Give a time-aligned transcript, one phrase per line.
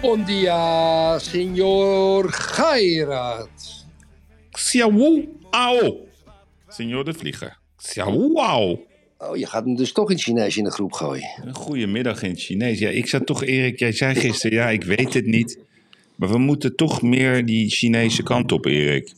[0.00, 3.84] Bom dia, senhor Gairat.
[4.50, 6.08] Xiaowu Ao.
[6.68, 7.58] Senor de Vlieger.
[7.76, 8.86] Xiaowu Ao.
[9.18, 11.28] Oh, je gaat hem dus toch in Chinees in de groep gooien.
[11.44, 12.78] Een goedemiddag in het Chinees.
[12.78, 15.58] Ja, ik zat toch, Erik, jij zei gisteren, ja, ik weet het niet.
[16.16, 19.12] Maar we moeten toch meer die Chinese kant op, Erik.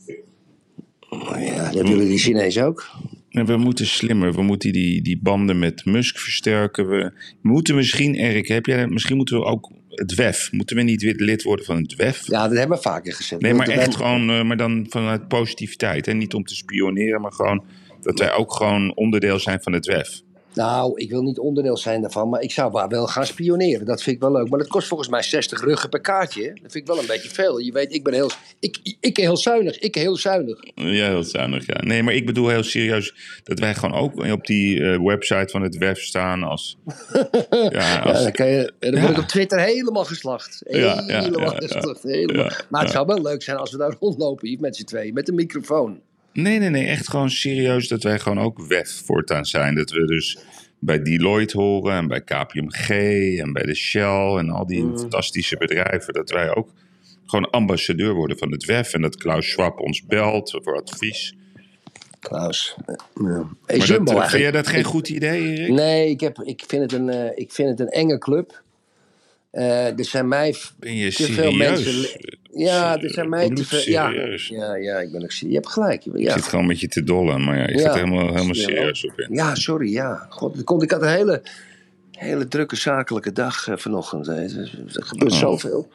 [1.09, 2.91] Oh ja, dat willen die Chinezen ook.
[3.29, 4.33] En we moeten slimmer.
[4.33, 6.89] We moeten die, die banden met Musk versterken.
[6.89, 10.51] We moeten misschien, Erik, heb jij, misschien moeten we ook het WEF.
[10.51, 12.27] Moeten we niet weer lid worden van het WEF?
[12.27, 13.41] Ja, dat hebben we vaker gezegd.
[13.41, 16.07] Nee, maar echt gewoon, eh, maar dan vanuit positiviteit.
[16.07, 17.63] En niet om te spioneren, maar gewoon
[18.01, 20.22] dat wij ook gewoon onderdeel zijn van het WEF.
[20.53, 23.85] Nou, ik wil niet onderdeel zijn daarvan, maar ik zou wel- wel gaan spioneren.
[23.85, 24.49] Dat vind ik wel leuk.
[24.49, 26.41] Maar dat kost volgens mij 60 ruggen per kaartje.
[26.41, 26.47] hè.
[26.47, 27.57] Dat vind ik wel een beetje veel.
[27.59, 29.79] Je weet, ik ben heel, ik, ik heel zuinig.
[29.79, 30.59] Ik heel zuinig.
[30.75, 31.81] Ja, heel zuinig, ja.
[31.81, 35.61] Nee, maar ik bedoel heel serieus dat wij gewoon ook op die eh, website van
[35.61, 36.77] het WEF staan als...
[37.49, 40.61] ja, Ja, als dan kan je, dan word ik op Twitter helemaal geslacht.
[40.65, 42.03] Helemaal ja, geslacht.
[42.03, 42.49] Helemaal.
[42.69, 45.13] Maar het zou wel leuk zijn als we daar rondlopen hier met z'n tweeën.
[45.13, 45.99] Met een microfoon.
[46.33, 49.75] Nee, nee, nee, echt gewoon serieus dat wij gewoon ook WEF voortaan zijn.
[49.75, 50.37] Dat we dus
[50.79, 52.89] bij Deloitte horen en bij KPMG
[53.39, 56.13] en bij de Shell en al die fantastische bedrijven.
[56.13, 56.69] Dat wij ook
[57.25, 61.35] gewoon ambassadeur worden van het WEF en dat Klaus Schwab ons belt voor advies.
[62.19, 62.75] Klaus.
[62.85, 62.95] Ja.
[63.65, 65.69] Hey, Maar dat, eh, vind jij dat geen goed idee, Erik?
[65.69, 68.62] Nee, ik, heb, ik, vind het een, eh, ik vind het een enge club.
[69.53, 72.09] Eh, er zijn mij te veel mensen.
[72.53, 73.91] Ja, er zijn mij te veel.
[73.91, 74.09] Ja,
[74.49, 75.39] ja, ja, ik ben ook serieus.
[75.39, 76.05] Je hebt gelijk.
[76.05, 77.79] Ik Ja, zit gewoon met je te dollen, maar ja, je Ja.
[77.81, 79.33] gaat er helemaal, helemaal serieus op in.
[79.35, 79.91] ja sorry.
[79.91, 80.25] Ja.
[80.29, 81.41] God, ik had een hele,
[82.11, 84.25] hele drukke zakelijke dag eh, vanochtend.
[84.25, 84.33] hè.
[84.33, 85.37] Er, er gebeurt Oh.
[85.39, 85.87] zoveel.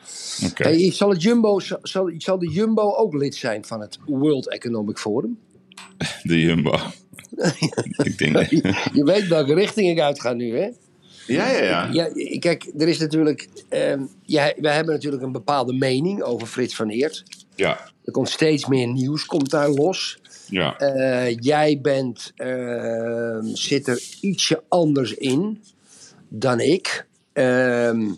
[0.51, 0.63] Oké.
[0.63, 4.99] Hey, zal, het Jumbo, zal, zal de Jumbo ook lid zijn van het World Economic
[4.99, 5.39] Forum?
[6.23, 6.79] De Jumbo.
[8.05, 8.37] ik denk...
[8.93, 10.69] Je weet welke richting ik uitga nu, hè?
[11.28, 11.89] Ja, ja, ja.
[11.93, 13.49] Ja, kijk, er is natuurlijk.
[13.69, 17.25] ehm ja, wij hebben natuurlijk een bepaalde mening over Frits van Eert.
[17.55, 20.19] Ja, Er komt steeds meer nieuws, komt daar los.
[20.49, 20.78] ja.
[20.78, 25.62] Eh, jij bent, ehm, zit er ietsje anders in
[26.28, 27.06] dan ik.
[27.33, 28.11] Ehm,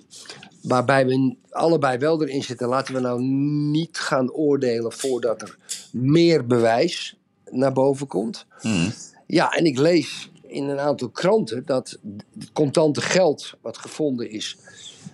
[0.62, 2.68] waarbij we allebei wel erin zitten.
[2.68, 3.22] Laten we nou
[3.70, 5.56] niet gaan oordelen voordat er
[5.92, 7.16] meer bewijs
[7.50, 8.46] naar boven komt.
[8.60, 8.92] Hmm.
[9.26, 11.98] Ja, en ik lees in een aantal kranten dat
[12.38, 14.56] het contante geld wat gevonden is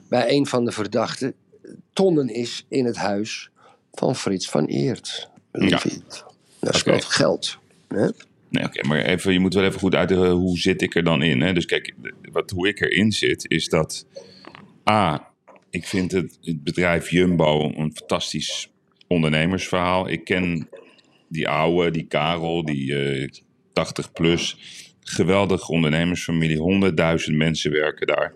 [0.09, 1.35] bij een van de verdachten
[1.93, 3.51] tonnen is in het huis
[3.93, 5.31] van Frits van Eert.
[5.53, 6.25] Lieverd.
[6.61, 7.59] Dat is wel geld.
[7.89, 8.09] Hè?
[8.49, 11.23] Nee, oké, maar even, je moet wel even goed uitleggen hoe zit ik er dan
[11.23, 11.41] in.
[11.41, 11.53] Hè?
[11.53, 11.95] Dus kijk,
[12.33, 14.07] wat, hoe ik erin zit, is dat...
[14.91, 15.33] A,
[15.71, 18.71] ik vind het, het bedrijf Jumbo een fantastisch
[19.07, 20.09] ondernemersverhaal.
[20.09, 20.69] Ik ken
[21.29, 23.29] die oude, die Karel, die eh
[23.77, 24.59] 80 plus.
[25.09, 26.93] Geweldige ondernemersfamilie,
[27.29, 28.33] 100.000 mensen werken daar.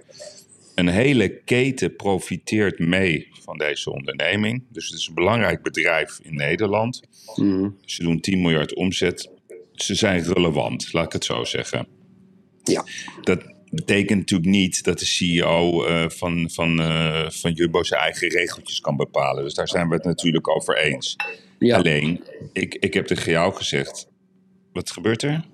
[0.75, 4.62] Een hele keten profiteert mee van deze onderneming.
[4.69, 7.00] Dus het is een belangrijk bedrijf in Nederland.
[7.84, 9.31] Ze doen 10 miljard omzet.
[9.72, 11.86] Ze zijn relevant, laat ik het zo zeggen.
[12.62, 12.84] Ja.
[13.22, 18.28] Dat betekent natuurlijk niet dat de CEO eh, van, van, eh, van Jumbo zijn eigen
[18.28, 19.44] regeltjes kan bepalen.
[19.44, 21.16] Dus daar zijn we het natuurlijk over eens.
[21.58, 21.76] Ja.
[21.76, 24.08] Alleen, ik, ik heb tegen jou gezegd...
[24.72, 25.44] Wat gebeurt er?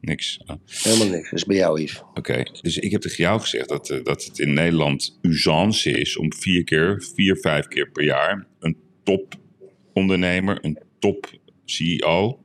[0.00, 0.40] Niks.
[0.46, 0.56] Oh.
[0.66, 1.30] Helemaal niks.
[1.30, 2.02] Dat is bij jou, Yves.
[2.14, 6.16] Oké, dus ik heb tegen jou gezegd dat, eh, dat het in Nederland usance is
[6.16, 11.30] om vier keer, vier, vijf keer per jaar een topondernemer, een top
[11.64, 12.44] CEO,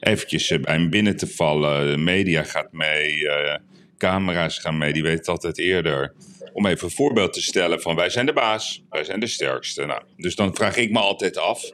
[0.00, 1.90] eventjes eh, bij hem binnen te vallen.
[1.90, 3.58] De media gaat mee, eh,
[3.98, 6.14] camera's gaan mee, die weten het altijd eerder.
[6.52, 9.86] Om even een voorbeeld te stellen van wij zijn de baas, wij zijn de sterkste.
[9.86, 11.72] Nou, dus dan vraag ik me altijd af,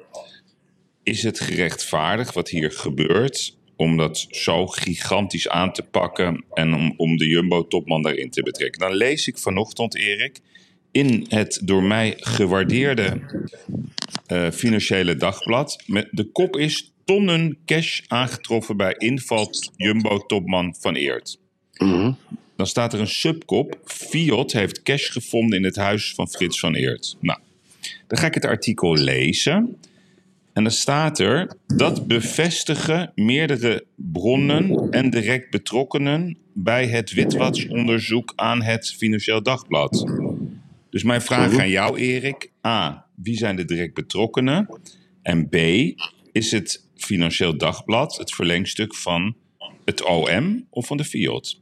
[1.03, 6.95] is het gerechtvaardigd wat hier gebeurt om dat zo gigantisch aan te pakken en om,
[6.97, 8.81] om de Jumbo-topman daarin te betrekken?
[8.81, 10.41] Dan lees ik vanochtend, Erik,
[10.91, 13.21] in het door mij gewaardeerde
[14.27, 15.83] eh, Financiële Dagblad.
[15.87, 21.39] Met, de kop is tonnen cash aangetroffen bij inval Jumbo-topman Van Eert.
[22.57, 23.81] Dan staat er een subkop.
[23.85, 27.17] Fiat heeft cash gevonden in het huis van Frits van Eert.
[27.21, 27.39] Nou,
[28.07, 29.79] dan ga ik het artikel lezen.
[30.53, 38.63] En dan staat er dat bevestigen meerdere bronnen en direct betrokkenen bij het witwasonderzoek aan
[38.63, 40.07] het Financieel Dagblad.
[40.91, 42.51] Dus mijn vraag aan jou, Erik.
[42.67, 43.07] A.
[43.15, 44.69] Wie zijn de direct betrokkenen?
[45.23, 45.57] En B.
[46.33, 49.37] Is het Financieel Dagblad het verlengstuk van
[49.85, 51.61] het OM of van de FIOD?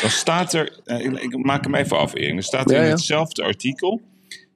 [0.00, 2.32] Dan staat er, eh, ik maak hem even af, Erik.
[2.32, 4.00] Dan staat er in hetzelfde artikel.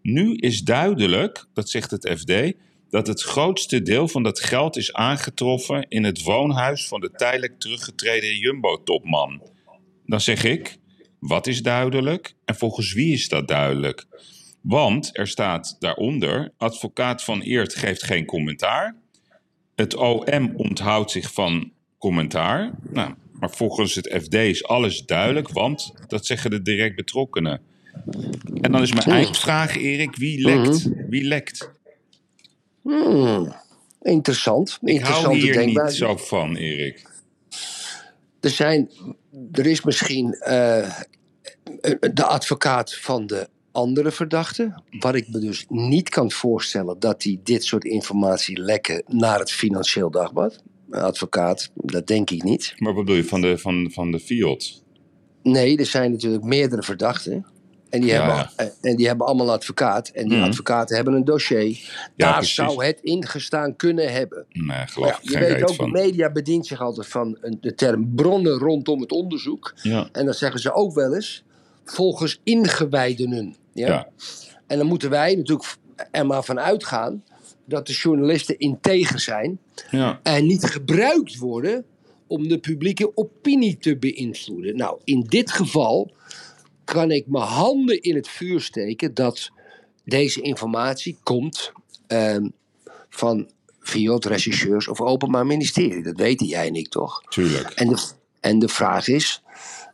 [0.02, 2.52] Nu is duidelijk, dat zegt het FD,
[2.90, 7.61] dat het grootste deel van dat geld is aangetroffen in het woonhuis van de tijdelijk
[7.61, 9.43] teruggetreden Jumbo-topman.
[10.06, 10.76] Dan zeg ik,
[11.19, 14.06] wat is duidelijk en volgens wie is dat duidelijk?
[14.61, 18.96] Want er staat daaronder, advocaat van Eert geeft geen commentaar.
[19.75, 22.70] Het OM onthoudt zich van commentaar.
[22.90, 27.61] Nou, maar volgens het FD is alles duidelijk, want dat zeggen de direct betrokkenen.
[28.61, 30.88] En dan is mijn eindvraag, Erik, wie lekt?
[31.08, 31.70] Wie lekt?
[32.88, 33.52] Hmm,
[34.02, 34.79] interessant.
[34.82, 37.06] Ik hou hier niet zo van, Erik.
[38.40, 38.90] Er, zijn,
[39.52, 40.94] er is misschien eh,
[42.12, 44.82] de advocaat van de andere verdachte.
[44.99, 49.52] Wat ik me dus niet kan voorstellen dat hij dit soort informatie lekken naar het
[49.52, 50.62] Financieel Dagblad.
[50.90, 52.75] Een advocaat, dat denk ik niet.
[52.76, 54.82] Maar wat bedoel je van de, van, van de Fiat?
[55.43, 57.46] Nee, er zijn natuurlijk meerdere verdachten.
[57.90, 60.08] En die, Ja, hebben, eh, en die hebben allemaal een advocaat.
[60.08, 60.46] En die Mhm.
[60.46, 62.08] advocaten hebben een dossier.
[62.17, 62.55] Daar precies.
[62.55, 64.46] zou het ingestaan kunnen hebben.
[64.52, 68.14] Nee, geloof ja, ik je weet ook, de media bedient zich altijd van de term
[68.14, 69.75] bronnen rondom het onderzoek.
[69.82, 71.44] Ja, En dan zeggen ze ook wel eens,
[71.85, 73.56] volgens ingewijdenen.
[73.73, 73.87] Ja?
[73.87, 74.08] ja.
[74.67, 75.69] En dan moeten wij natuurlijk
[76.11, 77.25] er maar van uitgaan
[77.64, 79.58] dat de journalisten integer zijn
[79.90, 80.20] ja.
[80.23, 81.85] en niet gebruikt worden
[82.26, 84.76] om de publieke opinie te beïnvloeden.
[84.76, 86.11] Nou, in dit geval
[86.93, 89.50] kan ik mijn handen in het vuur steken dat
[90.05, 91.73] deze informatie komt
[92.06, 92.49] ehm,
[93.08, 93.50] van
[93.81, 96.02] Fiat, regisseurs of Openbaar Ministerie.
[96.02, 97.23] Dat weten jij en ik toch?
[97.29, 97.70] Tuurlijk.
[97.70, 98.08] En de,
[98.40, 99.43] en de vraag is,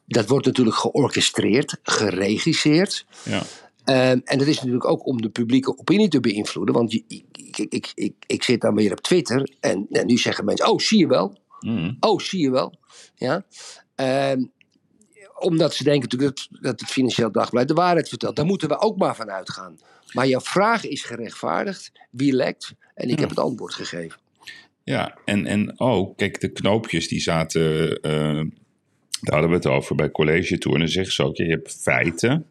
[0.06, 3.06] dat wordt natuurlijk georchestreerd, geregisseerd.
[3.25, 3.43] Ja.
[3.85, 6.75] Ehm, en dat is natuurlijk ook om de publieke opinie te beïnvloeden.
[6.75, 10.44] Want ik, ik, ik, ik, ik zit dan weer op Twitter en, en nu zeggen
[10.44, 11.38] mensen: Oh, zie je wel?
[11.61, 11.96] Mm.
[12.00, 12.75] Oh, zie je wel?
[13.14, 13.44] Ja.
[13.94, 14.44] Ehm,
[15.38, 18.36] omdat ze denken natuurlijk dat, dat het Financieel Dagblad de waarheid vertelt.
[18.36, 19.78] Daar moeten we ook maar van uitgaan.
[20.12, 21.92] Maar jouw vraag is gerechtvaardigd.
[22.10, 22.72] Wie lekt?
[22.94, 24.19] En ik heb het antwoord gegeven.
[24.84, 28.42] Ja, en, en ook, kijk, de knoopjes die zaten, eh,
[29.20, 30.76] daar hadden we het over bij College Tour.
[30.76, 32.46] En dan zeggen ze ook, je hebt feiten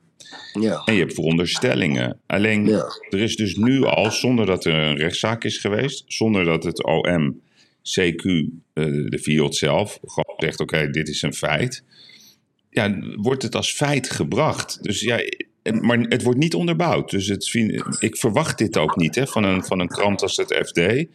[0.59, 0.81] Ja.
[0.85, 2.19] en je hebt veronderstellingen.
[2.25, 2.85] Alleen, Ja.
[3.09, 6.83] er is dus nu al, zonder dat er een rechtszaak is geweest, zonder dat het
[6.83, 7.41] OM,
[7.83, 8.23] CQ,
[8.73, 11.83] eh, de FIOD zelf, gewoon zegt, oké, dit is een feit.
[12.73, 14.83] Ja, wordt het als feit gebracht.
[14.83, 15.19] Dus ja,
[15.81, 17.09] maar het wordt niet onderbouwd.
[17.09, 17.53] Dus het,
[17.99, 21.05] ik verwacht dit ook niet hè, van, een, van een krant als het FD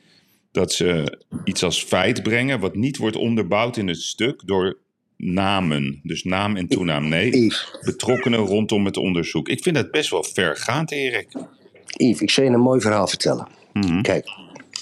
[0.53, 4.79] dat ze iets als feit brengen wat niet wordt onderbouwd in het stuk door
[5.17, 6.01] namen.
[6.03, 7.09] Dus naam en toenaam.
[7.09, 9.49] Nee, betrokkenen rondom het onderzoek.
[9.49, 11.29] Ik vind dat best wel vergaand, Erik.
[11.97, 13.49] Yves, ik zal je een mooi verhaal vertellen.
[13.73, 14.03] Mhm.
[14.03, 14.29] Kijk,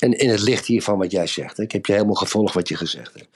[0.00, 1.56] en in het licht hiervan wat jij zegt.
[1.56, 3.28] hè, Ik heb je helemaal gevolgd wat je gezegd hebt.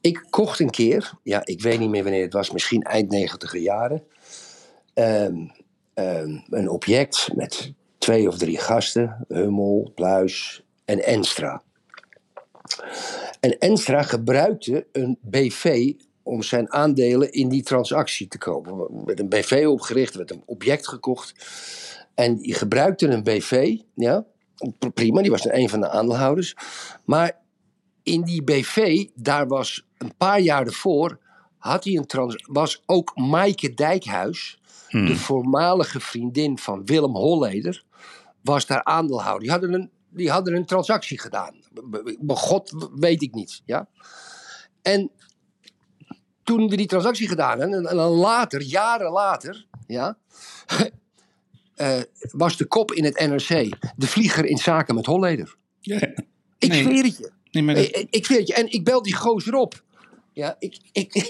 [0.00, 3.60] Ik kocht een keer, ja, ik weet niet meer wanneer het was, misschien eind negentiger
[3.60, 4.02] jaren.
[4.94, 5.46] ehm,
[5.94, 11.62] ehm, een object met twee of drie gasten: Hummel, Pluis en Enstra.
[13.40, 19.04] En Enstra gebruikte een BV om zijn aandelen in die transactie te kopen.
[19.04, 21.34] Werd een BV opgericht, er werd een object gekocht.
[22.14, 24.24] En die gebruikte een BV, ja,
[24.94, 26.56] prima, die was een van de aandeelhouders.
[27.04, 27.40] Maar
[28.08, 31.18] in die BV, daar was een paar jaar ervoor,
[31.58, 34.60] had hij een trans was ook Maaike Dijkhuis,
[34.90, 37.84] de voormalige vriendin van Willem Holleder,
[38.42, 39.40] was daar aandeelhouder.
[39.42, 41.54] Die hadden een, die hadden een transactie gedaan.
[42.26, 43.88] God weet ik niet, ja.
[44.82, 45.10] En
[46.42, 50.16] toen we die transactie gedaan hebben, en, dan later, jaren later, ja,
[51.74, 52.00] eh,
[52.30, 55.56] was de kop in het NRC de vlieger in zaken met Holleder.
[55.80, 56.00] Ja.
[56.58, 56.82] Ik Nee.
[56.82, 57.30] zweer het je.
[57.50, 58.54] Nee, maar dat- Ik, ik zweer het je.
[58.54, 59.82] En ik bel die gozer op.
[60.32, 61.14] Ja, ik, ik,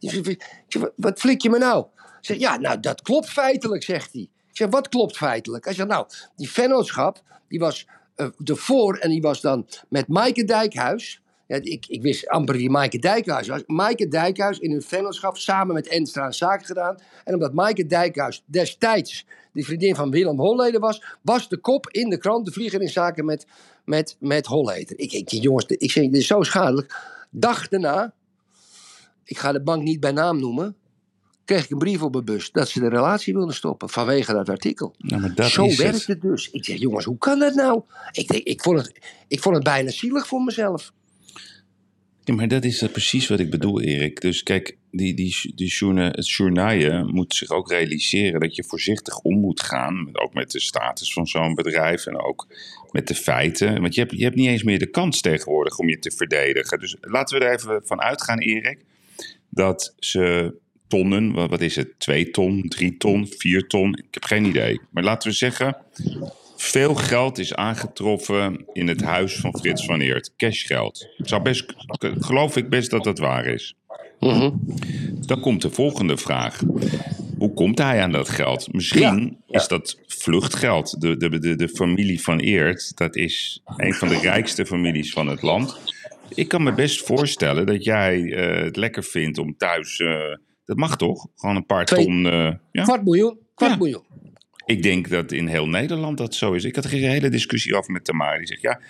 [0.00, 1.84] ik zeg, wat- flik je me nou?
[1.96, 4.22] Ik zeg, ja, nou, dat klopt feitelijk, zegt hij.
[4.22, 5.64] Ik zeg, wat klopt feitelijk?
[5.64, 10.44] Hij zegt, nou, die vennootschap, die was eh ervoor en die was dan met Maaike
[10.44, 11.20] Dijkhuis.
[11.46, 13.62] Ja, ik, ik wist amper wie Maaike Dijkhuis was.
[13.66, 16.96] Maaike Dijkhuis in een vennootschap samen met Enstra een zaak gedaan.
[17.24, 22.10] En omdat Maaike Dijkhuis destijds de vriendin van Willem Holleder was, was de kop in
[22.10, 23.46] de krant de vlieger in zaken met,
[23.84, 24.98] met, met Holleder.
[24.98, 26.94] Ik, ik, jongens, ik zeg, dit is zo schadelijk.
[27.30, 28.14] Dag daarna,
[29.24, 30.76] ik ga de bank niet bij naam noemen,
[31.44, 34.48] kreeg ik een brief op mijn bus dat ze de relatie wilden stoppen vanwege dat
[34.48, 34.94] artikel.
[34.98, 36.06] Maar dat Zo werkt het.
[36.06, 36.20] het.
[36.20, 36.50] dus.
[36.50, 37.82] Ik zeg, jongens, hoe kan dat nou?
[38.12, 38.92] Ik, denk, ik, vond het,
[39.28, 40.92] ik vond het bijna zielig voor mezelf.
[42.26, 44.20] Ja, maar dat is eh, precies wat ik bedoel, Erik.
[44.20, 49.18] Dus kijk, die, die, die journa- het journaaien moet zich ook realiseren dat je voorzichtig
[49.18, 50.08] om moet gaan.
[50.12, 52.46] Ook met de status van zo'n bedrijf en ook
[52.90, 53.80] met de feiten.
[53.80, 56.78] Want je hebt, je hebt niet eens meer de kans tegenwoordig om je te verdedigen.
[56.78, 58.84] Dus laten we er even van uitgaan, Erik,
[59.48, 60.54] dat ze
[60.88, 64.80] tonnen, wat, wat is het, twee ton, drie ton, vier ton, ik heb geen idee.
[64.90, 65.76] Maar laten we zeggen,
[66.56, 70.32] veel geld is aangetroffen in het huis van Frits van Eert.
[70.36, 71.08] Cashgeld.
[71.16, 71.74] Zou best,
[72.18, 73.74] geloof ik best dat dat waar is.
[74.20, 74.50] Mhm.
[75.26, 76.62] Dan komt de volgende vraag.
[77.38, 78.72] Hoe komt hij aan dat geld?
[78.72, 79.58] Misschien Ja, ja.
[79.60, 81.00] is dat vluchtgeld.
[81.00, 85.26] De, de, de, de familie van Eert, dat is een van de rijkste families van
[85.28, 85.78] het land.
[86.34, 89.98] Ik kan me best voorstellen dat jij eh, het lekker vindt om thuis...
[90.00, 90.34] eh,
[90.64, 91.26] dat mag toch?
[91.36, 92.26] Gewoon een paar Twee- ton...
[92.26, 92.82] eh, ja?
[92.82, 94.02] Kwart miljoen, kwart miljoen.
[94.66, 96.64] Ik denk dat in heel Nederland dat zo is.
[96.64, 98.38] Ik had een hele discussie over met Tamara.
[98.38, 98.80] Die zegt, ja,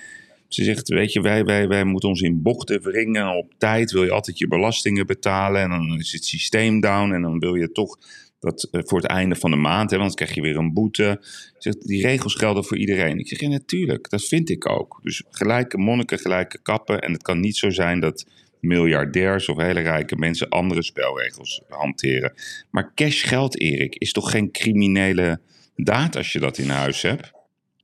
[0.49, 3.37] ze zegt, weet je, wij, wij, wij moeten ons in bochten wringen.
[3.37, 5.63] Op tijd wil je altijd je belastingen betalen.
[5.63, 7.13] En dan is het systeem down.
[7.13, 7.99] En dan wil je toch
[8.41, 10.73] dat eh, voor het einde van de maand, hè, want dan krijg je weer een
[10.73, 11.19] boete.
[11.21, 13.19] Ze Zegt, die regels gelden voor iedereen.
[13.19, 15.01] Ik zeg, ja, natuurlijk, dat vind ik ook.
[15.03, 17.01] Dus gelijke monniken, gelijke kappen.
[17.01, 18.27] En het kan niet zo zijn dat
[18.61, 22.33] miljardairs of hele rijke mensen andere spelregels hanteren.
[22.71, 25.41] Maar cashgeld, Erik, is toch geen criminele
[25.77, 27.31] daad als je dat in huis hebt?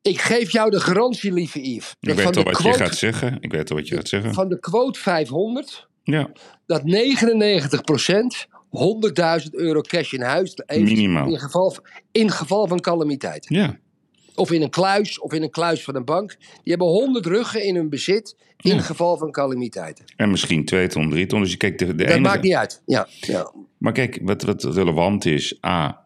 [0.03, 1.95] Ik geef jou de garantie, lieve Yves.
[2.01, 3.37] Ik weet al wat quote- je gaat zeggen.
[3.41, 4.35] Ik weet al wat je gaat zeggen.
[4.35, 6.31] Van de quote 500, Ja,
[6.67, 10.83] dat 99% 100.000 euro cash in huis heeft.
[10.83, 11.29] Minimaal.
[11.29, 11.77] In geval,
[12.13, 13.47] in geval van calamiteit.
[13.49, 13.81] ja.
[14.35, 16.37] Of in een kluis, of in een kluis van een bank.
[16.39, 18.37] Die hebben 100 ruggen in hun bezit.
[18.57, 18.81] In Ja.
[18.81, 20.05] geval van calamiteiten.
[20.17, 21.41] En misschien twee ton, drie ton.
[21.41, 22.21] Dus je kijkt de, de Dat enige...
[22.21, 22.83] maakt niet uit.
[22.87, 23.53] Ja, ja.
[23.79, 25.59] Maar kijk, wat, wat relevant is.
[25.67, 26.05] A,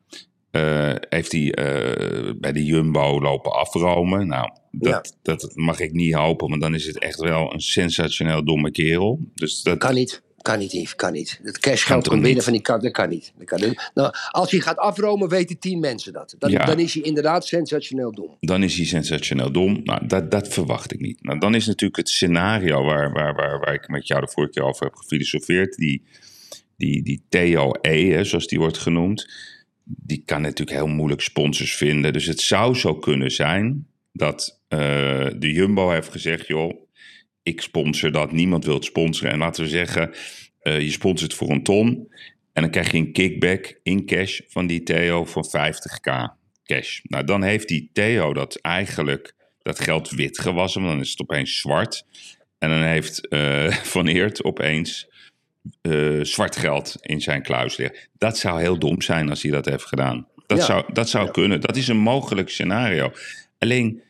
[0.56, 4.26] eh, heeft hij eh, bij de Jumbo lopen afromen?
[4.26, 6.48] Nou, dat, dat mag ik niet hopen.
[6.48, 9.18] Want dan is het echt wel een sensationeel domme kerel.
[9.34, 10.25] Dus dat, Kan niet.
[10.42, 10.94] Kan niet, Yves.
[10.96, 11.40] Kan niet.
[11.42, 12.82] Het cashgeld komt binnen van die kant.
[12.82, 13.32] Dat kan niet.
[13.38, 13.90] Dat kan niet.
[13.94, 16.34] Nou, als hij gaat afromen, weten tien mensen dat.
[16.38, 16.64] Dan, Ja.
[16.64, 18.36] dan is hij inderdaad sensationeel dom.
[18.40, 19.80] dan is hij sensationeel dom.
[19.84, 21.22] Nou, dat, dat verwacht ik niet.
[21.22, 24.52] Nou, dan is natuurlijk het scenario waar, waar, waar, waar ik met jou de vorige
[24.52, 25.76] keer over heb gefilosofeerd.
[25.76, 26.02] Die,
[26.76, 29.26] die, die Theo E, hè, zoals die wordt genoemd.
[29.88, 32.12] Die kan natuurlijk heel moeilijk sponsors vinden.
[32.12, 34.78] Dus het zou zo kunnen zijn dat eh,
[35.37, 36.47] de Jumbo heeft gezegd...
[36.47, 36.87] joh,
[37.43, 39.33] ik sponsor dat, niemand wil het sponsoren.
[39.33, 40.11] En laten we zeggen,
[40.61, 42.09] eh, je sponsort voor een ton...
[42.52, 47.00] en dan krijg je een kickback in cash van die Theo van 50k cash.
[47.02, 51.21] Nou, dan heeft die Theo dat eigenlijk dat geld wit gewassen, want dan is het
[51.21, 52.05] opeens zwart.
[52.59, 55.09] En dan heeft eh, Van Eert opeens
[55.82, 57.99] eh, zwart geld in zijn kluis liggen.
[58.18, 60.26] Dat zou heel dom zijn als hij dat heeft gedaan.
[60.46, 60.64] Dat Ja.
[60.64, 61.30] zou, dat zou Ja.
[61.30, 61.61] kunnen.
[61.61, 63.12] Dat is een mogelijk scenario.
[63.58, 64.02] Alleen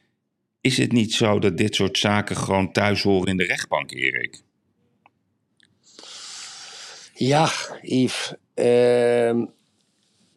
[0.60, 4.40] is het niet zo dat dit soort zaken gewoon thuis horen in de rechtbank, Erik?
[7.14, 7.50] Ja,
[7.82, 8.34] Yves.
[8.54, 9.44] ehm,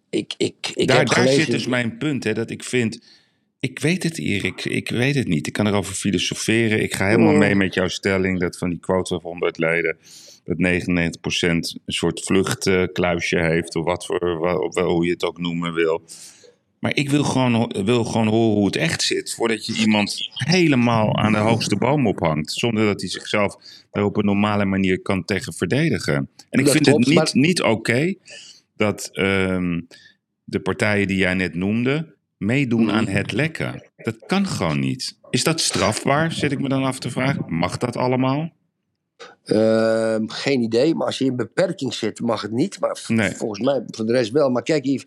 [0.09, 1.41] ik, ik, ik daar heb daar gelezen...
[1.43, 3.01] zit dus mijn punt, hè, dat ik vind...
[3.59, 4.65] Ik weet het, Erik.
[4.65, 5.47] Ik weet het niet.
[5.47, 6.81] Ik kan erover filosoferen.
[6.83, 7.38] Ik ga helemaal Mm.
[7.39, 9.97] mee met jouw stelling dat van die quote van 100 leden...
[10.43, 10.60] dat 99%
[11.41, 13.75] een soort vluchtkluisje heeft...
[13.75, 16.01] of wat voor, hoe je het ook noemen wil.
[16.79, 19.34] Maar ik wil gewoon, wil gewoon horen hoe het echt zit...
[19.34, 22.51] voordat je iemand helemaal aan de hoogste boom ophangt...
[22.51, 23.55] zonder dat hij zichzelf
[23.91, 26.15] daar op een normale manier kan tegen verdedigen.
[26.50, 28.13] En ik Dat vind klopt, het niet, maar- niet oké
[28.75, 29.81] dat ehm,
[30.43, 33.89] de partijen die jij net noemde meedoen aan het lekken.
[33.98, 35.17] Dat kan gewoon niet.
[35.29, 37.46] Is dat strafbaar, zit ik me dan af te vragen?
[37.48, 38.53] Mag dat allemaal?
[39.45, 42.79] Ehm, geen idee, maar als je in beperking zit, mag het niet.
[42.79, 43.31] Maar Nee.
[43.31, 44.49] volgens mij voor de rest wel.
[44.49, 45.05] Maar kijk, Yves,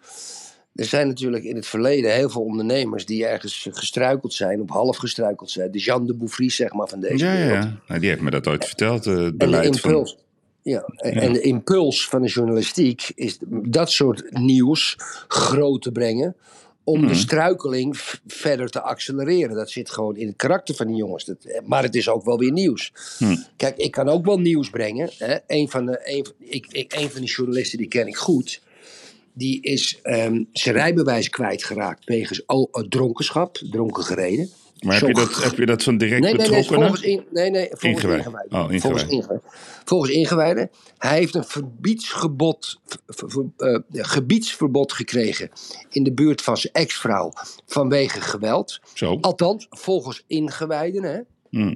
[0.75, 4.97] er zijn natuurlijk in het verleden heel veel ondernemers die ergens gestruikeld zijn, of half
[4.97, 5.71] gestruikeld zijn.
[5.71, 7.65] De Jean de Bouffries, zeg maar, van deze Ja, wereld.
[7.65, 7.77] ja.
[7.89, 9.91] Nou, die heeft me dat ooit verteld, eh, het En de beleid van...
[9.91, 10.17] impuls.
[10.63, 14.97] Ja, en en de impuls van de journalistiek is dat soort nieuws
[15.29, 16.37] groot te brengen.
[16.85, 17.09] Om Mhm.
[17.09, 19.57] de struikeling v- verder te accelereren.
[19.57, 21.25] Dat zit gewoon in het karakter van die jongens.
[21.25, 22.93] Dat, maar het is ook wel weer nieuws.
[23.19, 23.37] Hm.
[23.57, 25.11] Kijk, ik kan ook wel nieuws brengen.
[25.19, 25.37] Hè.
[25.47, 28.61] Een, van de, een, ik, ik, een van die journalisten die ken ik goed.
[29.33, 34.51] Die is ehm, zijn rijbewijs kwijtgeraakt wegens eh, dronkenschap, dronken gereden.
[34.83, 37.51] Maar heb je, dat, heb je dat van direct Nee, nee, nee, volgens, in, nee,
[37.51, 38.19] nee, volgens Ingewijd.
[38.19, 38.59] ingewijden.
[38.59, 38.81] Oh, ingewijd.
[38.83, 39.43] Volgens ingewijden.
[39.85, 40.71] Volgens ingewijden.
[40.99, 42.81] Hij heeft een verbiedsgebod,
[43.57, 45.51] eh, gebiedsverbod gekregen
[45.91, 47.33] in de buurt van zijn ex-vrouw
[47.67, 48.81] vanwege geweld.
[48.95, 49.19] Zo.
[49.21, 51.03] Althans, volgens ingewijden.
[51.03, 51.21] Hè?
[51.51, 51.75] Hm.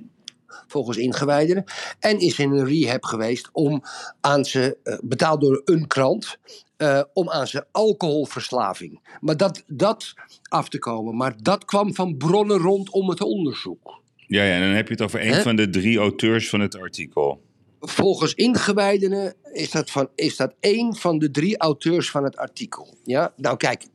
[0.67, 1.65] Volgens ingewijden.
[1.99, 3.83] En is in een rehab geweest om
[4.21, 6.39] aan ze, eh, betaald door een krant,
[6.77, 9.01] eh, om aan zijn alcoholverslaving.
[9.21, 10.15] Maar dat, dat
[10.49, 11.17] af te komen.
[11.17, 14.01] Maar dat kwam van bronnen rondom het onderzoek.
[14.17, 15.43] Ja, ja, en dan heb je het over een Hè?
[15.43, 17.43] van de drie auteurs van het artikel.
[17.81, 22.95] Volgens ingewijdenen is dat, van, is dat één van de drie auteurs van het artikel.
[23.05, 23.33] Ja?
[23.37, 23.87] Nou kijk,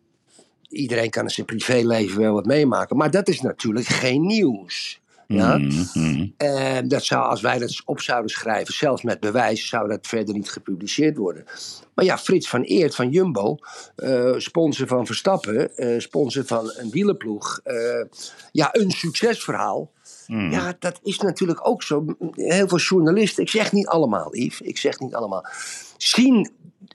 [0.69, 2.97] iedereen kan in zijn privéleven wel wat meemaken.
[2.97, 5.01] Maar dat is natuurlijk geen nieuws.
[5.31, 5.57] Ja?
[5.57, 6.27] Mhm, mhm.
[6.37, 10.33] En dat zou, als wij dat op zouden schrijven, zelfs met bewijs, zou dat verder
[10.33, 11.43] niet gepubliceerd worden.
[11.93, 13.57] Maar ja, Frits van Eert van Jumbo,
[13.95, 17.59] eh, sponsor van Verstappen, eh, sponsor van een wielenploeg.
[17.63, 18.05] eh,
[18.51, 19.91] ja, een succesverhaal.
[20.27, 20.51] Mhm.
[20.51, 22.05] Ja, dat is natuurlijk ook zo.
[22.31, 25.45] Heel veel journalisten, ik zeg niet allemaal, Yves, ik zeg niet allemaal,
[25.97, 26.51] zien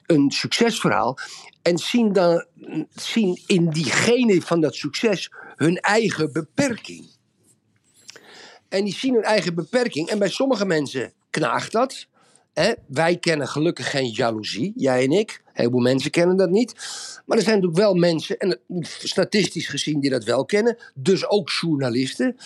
[0.07, 1.19] een succesverhaal
[1.63, 2.45] en zien, dan,
[2.95, 7.16] zien in diegene van dat succes hun eigen beperking.
[8.69, 10.09] En die zien hun eigen beperking.
[10.09, 12.07] En bij sommige mensen knaagt dat.
[12.53, 12.73] Hè?
[12.87, 15.31] Wij kennen gelukkig geen jaloezie, jij en ik.
[15.31, 16.73] Heel heleboel mensen kennen dat niet.
[17.25, 18.59] Maar er zijn natuurlijk wel mensen, en
[19.03, 20.79] statistisch gezien, die dat wel kennen.
[20.95, 22.37] Dus ook journalisten.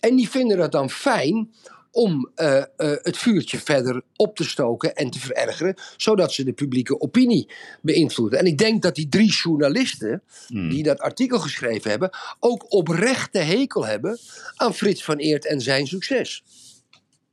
[0.00, 1.50] En die vinden het dan fijn
[1.90, 6.52] om eh, eh, het vuurtje verder op te stoken en te verergeren, zodat ze de
[6.52, 7.50] publieke opinie
[7.82, 8.38] beïnvloeden.
[8.38, 13.86] En ik denk dat die drie journalisten die dat artikel geschreven hebben, ook oprechte hekel
[13.86, 14.18] hebben
[14.56, 16.42] aan Frits van Eert en zijn succes.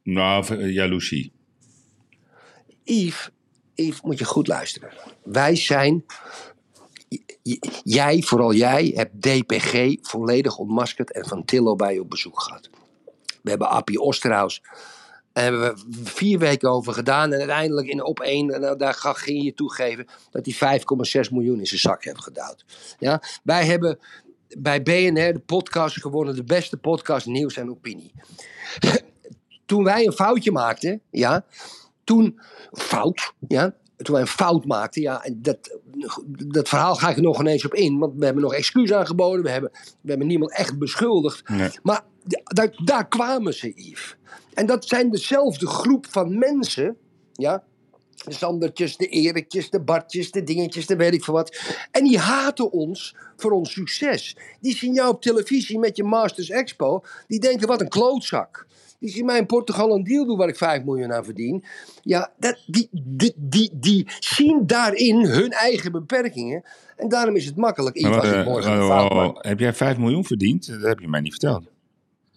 [0.03, 1.31] Nou, eh, jaloezie.
[2.83, 3.29] Yves,
[3.75, 4.89] Yves, moet je goed luisteren.
[5.23, 6.05] Wij zijn.
[7.83, 12.69] Jij, vooral jij, hebt DPG volledig ontmaskerd en Van Tillo bij je op bezoek gehad.
[13.48, 14.62] We hebben Appie Osterhaus.
[15.34, 17.32] Daar hebben we vier weken over gedaan.
[17.34, 20.80] En uiteindelijk in op één, en nou, daar ga- ging je toegeven dat hij
[21.25, 22.66] 5,6 miljoen in zijn zak heeft gedouwd.
[23.00, 23.22] Ja?
[23.44, 24.00] Wij hebben
[24.58, 28.12] bij BNR de podcast gewonnen, de beste podcast nieuws en opinie.
[29.66, 31.46] Toen wij een foutje maakten, ja,
[32.04, 32.39] toen
[32.72, 35.80] fout, ja, toen wij een fout maakten, ja, en dat,
[36.48, 39.44] dat verhaal ga ik er nog ineens op in, want we hebben nog excuus aangeboden,
[39.44, 41.70] we hebben, we hebben niemand echt beschuldigd, Nee.
[41.84, 42.04] maar
[42.43, 44.15] daar, daar kwamen ze, Yves.
[44.53, 46.98] En dat zijn dezelfde groep van mensen,
[47.34, 47.63] ja,
[48.25, 51.57] de Sandertjes, de Erikjes, de Bartjes, de dingetjes, de weet ik veel wat.
[51.92, 54.37] En die haten ons voor ons succes.
[54.61, 57.03] Die zien jou op televisie met je Masters Expo.
[57.27, 58.68] Die denken, wat een klootzak.
[59.00, 61.63] Die zien mij in Portugal een deal doen waar ik 5 miljoen aan verdien.
[62.01, 66.63] Ja, dat, die, die, die, die zien daarin hun eigen beperkingen.
[66.96, 68.01] En daarom is het makkelijk.
[68.01, 70.68] Maar een oh, oh, oh, heb jij 5 miljoen verdiend?
[70.68, 71.63] Dat heb je mij niet verteld.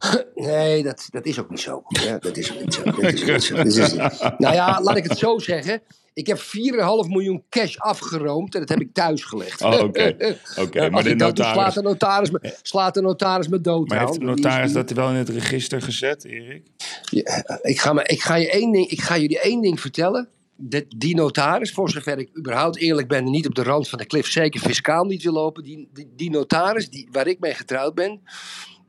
[0.34, 1.82] Nee, dat, dat is ook niet zo.
[1.88, 2.82] Ja, dat is ook niet zo.
[2.82, 3.56] Dat is niet zo.
[3.56, 5.82] Dat is niet- nou ja, laat ik het zo zeggen.
[6.12, 9.62] Ik heb 4,5 miljoen cash afgeroomd en dat heb ik thuis gelegd.
[9.62, 10.16] Oh, oké.
[10.70, 11.74] Ja, maar de doe, slaat notaris...
[11.74, 13.88] de notaris me, slaat de notaris me dood.
[13.88, 16.66] Maar heeft de notaris dat wel in het register gezet, Erik?
[17.10, 20.28] Ja, ik, ga me, ik, ga je één ding, ik ga jullie één ding vertellen.
[20.56, 23.98] De, die notaris, voor zover ik überhaupt eerlijk ben en niet op de rand van
[23.98, 25.62] de klif, zeker fiscaal niet wil lopen.
[25.62, 28.20] Die, die, die notaris die, waar ik mee getrouwd ben,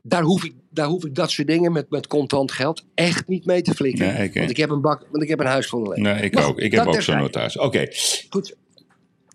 [0.02, 3.44] daar hoef ik, daar hoef ik dat soort dingen met, met contant geld echt niet
[3.44, 4.14] mee te flikken.
[4.14, 4.30] Nee.
[4.34, 5.92] Want, ik heb een bak, want ik heb een huis vol.
[5.94, 6.52] Nee, ik Maar ook.
[6.52, 7.58] goed, Ik heb ook zo'n notaris.
[7.58, 7.86] Oké,
[8.30, 8.54] Goed,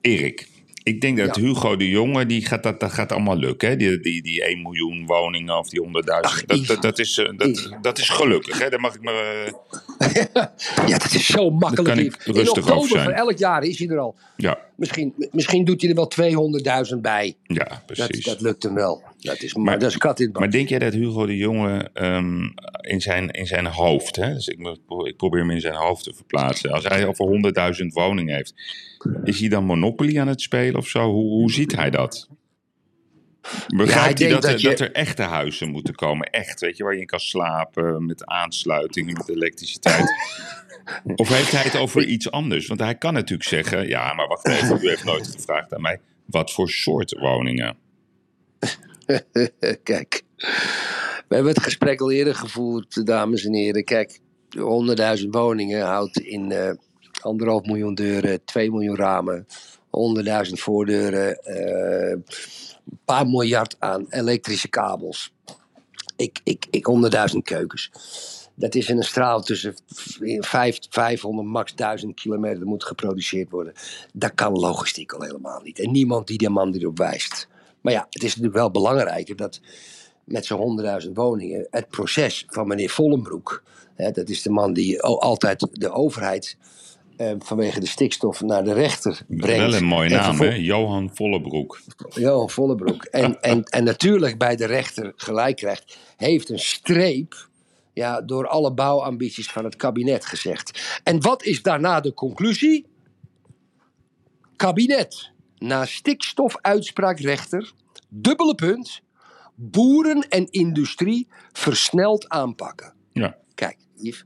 [0.02, 0.48] Erik.
[0.84, 1.42] Ik denk dat Ja.
[1.42, 3.70] Hugo de Jonge, die gaat, dat, dat gaat allemaal lukken.
[3.70, 3.76] Hè?
[3.76, 5.90] Die, die, die 1 miljoen woningen of die 100.000.
[6.22, 7.30] Ach, Dat, dat, dat, is, eh,
[7.82, 8.60] dat, is gelukkig.
[8.60, 8.70] Hè?
[8.70, 9.14] Daar mag ik maar...
[9.46, 10.14] eh,
[10.88, 11.96] ja, dat is zo makkelijk.
[11.96, 12.22] kan ik.
[12.26, 13.04] In rustig oktober zijn.
[13.04, 14.16] van elk jaar is hij er al.
[14.38, 16.12] ja, Misschien, misschien doet hij er wel
[16.94, 17.36] 200.000 bij.
[17.44, 18.26] ja, Dat, precies.
[18.26, 19.04] dat lukt hem wel.
[19.20, 20.42] Dat is, maar, Maar- dat is kat in het bak.
[20.42, 22.42] Maar denk jij dat Hugo de Jonge ehm,
[22.82, 24.34] in, zijn, in zijn hoofd, hè?
[24.34, 24.60] dus ik,
[25.04, 27.26] ik probeer hem in zijn hoofd te verplaatsen, als hij over
[27.80, 28.54] 100.000 woningen heeft,
[29.24, 31.12] is hij dan Monopoly aan het spelen of zo?
[31.12, 32.30] Hoe, hoe ziet hij dat?
[33.76, 36.30] Begrijpt hij dat, dat er, je- dat er echte huizen moeten komen?
[36.30, 40.12] Echt, weet je, waar je in kan slapen, met aansluiting, met elektriciteit?
[41.16, 42.68] Of heeft hij het over iets anders?
[42.68, 46.00] Want hij kan natuurlijk zeggen, ja, maar wacht even, u heeft nooit gevraagd aan mij,
[46.26, 47.78] wat voor soort woningen?
[49.84, 50.24] Kijk,
[51.28, 53.84] we hebben het gesprek al eerder gevoerd, dames en heren.
[53.84, 54.20] Kijk,
[55.20, 56.72] 100.000 woningen houdt in eh
[57.22, 59.48] anderhalf miljoen deuren, 2 miljoen ramen,
[59.90, 65.34] 100.000 voordeuren, eh, een paar miljard aan elektrische kabels.
[66.16, 66.88] Ik, ik, ik
[67.34, 67.92] 100.000 keukens.
[68.56, 69.76] Dat is in een straal tussen
[70.40, 72.66] vijf- 500, max 1000 kilometer.
[72.66, 73.74] Moet geproduceerd worden.
[74.14, 75.80] Dat kan logistiek al helemaal niet.
[75.80, 77.48] En niemand die de man erop wijst.
[77.88, 79.60] Maar ja, het is natuurlijk wel belangrijker dat
[80.24, 83.64] met zo'n 100.000 woningen het proces van meneer Vollenbroek.
[83.96, 86.58] Hè, dat is de man die altijd de overheid
[87.18, 89.72] eh, vanwege de stikstof naar de rechter brengt.
[89.72, 90.56] Wel een mooie naam, hè?
[90.56, 91.80] Johan Vollebroek.
[92.10, 93.04] Johan Vollebroek.
[93.04, 97.48] En, en, en natuurlijk bij de rechter gelijk krijgt, heeft een streep
[97.94, 101.00] ja, door alle bouwambities van het kabinet gezegd.
[101.04, 102.86] En wat is daarna de conclusie?
[104.56, 105.36] Kabinet.
[105.58, 107.72] Na stikstofuitspraakrechter.
[108.10, 109.02] Dubbele punt.
[109.56, 112.94] Boeren en industrie versneld aanpakken.
[113.12, 113.38] Ja.
[113.56, 114.26] Kijk, Yves.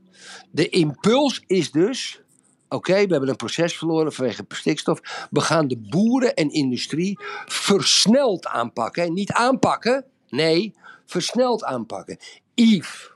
[0.50, 2.22] De impuls is dus.
[2.68, 5.26] Oké, we hebben een proces verloren vanwege stikstof.
[5.30, 9.04] We gaan de boeren en industrie versneld aanpakken.
[9.04, 10.74] En niet aanpakken, nee,
[11.06, 12.18] versneld aanpakken.
[12.54, 13.10] Yves,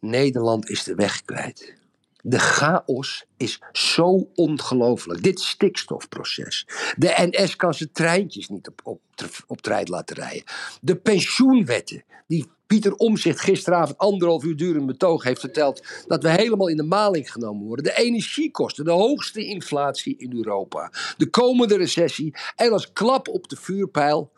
[0.00, 1.79] Nederland is de weg kwijt.
[2.22, 5.22] De chaos is zo ongelooflijk.
[5.22, 6.66] Dit stikstofproces.
[6.96, 9.00] De NS kan zijn treintjes niet op, op,
[9.46, 10.44] op trein laten rijden.
[10.80, 16.68] De pensioenwetten, die Pieter Omzicht gisteravond anderhalf uur durend betoog heeft verteld dat we helemaal
[16.68, 17.84] in de maling genomen worden.
[17.84, 20.92] De energiekosten, de hoogste inflatie in Europa.
[21.16, 24.32] De komende recessie en als klap op de vuurpijl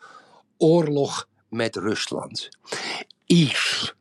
[0.57, 2.49] oorlog met Rusland.
[3.25, 3.95] Yves,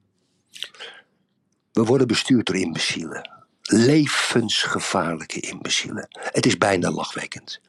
[1.72, 3.41] we worden bestuurd door imbecielen.
[3.72, 6.08] Levensgevaarlijke imbecielen.
[6.10, 7.60] Het is bijna lachwekkend.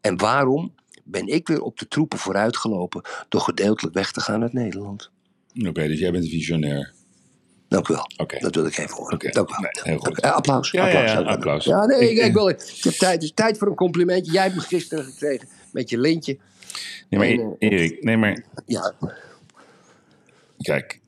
[0.00, 4.52] En waarom ben ik weer op de troepen vooruitgelopen door gedeeltelijk weg te gaan uit
[4.52, 5.10] Nederland?
[5.66, 6.92] Oké, dus jij bent visionair.
[7.68, 8.28] Dank u wel.
[8.40, 9.18] Dat wil ik even horen.
[9.18, 9.60] Dank u wel.
[9.60, 10.22] Nee, heel goed.
[10.22, 10.70] Applaus.
[10.70, 11.12] Ja, applaus.
[11.12, 11.64] ja, applaus.
[11.64, 14.32] Ja, nee, ik, wil, ik heb tijd, het is tijd voor een complimentje.
[14.32, 16.38] Jij hebt me gisteren gekregen met je lintje.
[17.08, 18.94] Nee, maar En, eh, Erik, nee, maar Ja,
[20.58, 20.99] kijk.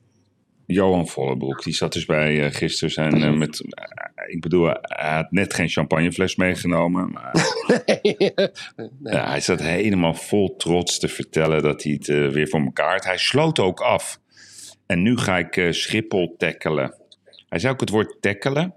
[0.73, 3.61] Johan Vollebroek, die zat dus bij eh, gisteren zijn eh, met...
[3.69, 7.11] eh, ik bedoel, hij had net geen champagnefles meegenomen.
[7.11, 7.31] Maar
[9.03, 13.03] ja, hij zat helemaal vol trots te vertellen dat hij het weer voor elkaar had.
[13.03, 14.19] Hij sloot ook af.
[14.85, 16.93] En nu ga ik Schiphol tackelen.
[17.49, 18.73] Hij zei ook het woord tackelen.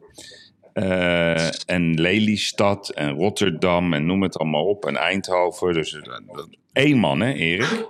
[1.67, 4.87] En Lelystad en Rotterdam en noem het allemaal op.
[4.87, 5.75] En Eindhoven.
[5.75, 6.01] Dus
[6.73, 7.89] één man, hè, Erik?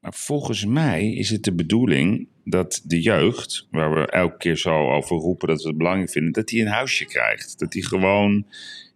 [0.00, 4.90] Maar volgens mij is het de bedoeling dat de jeugd, waar we elke keer zo
[4.90, 7.58] over roepen dat we het belangrijk vinden, dat die een huisje krijgt.
[7.58, 8.46] Dat die gewoon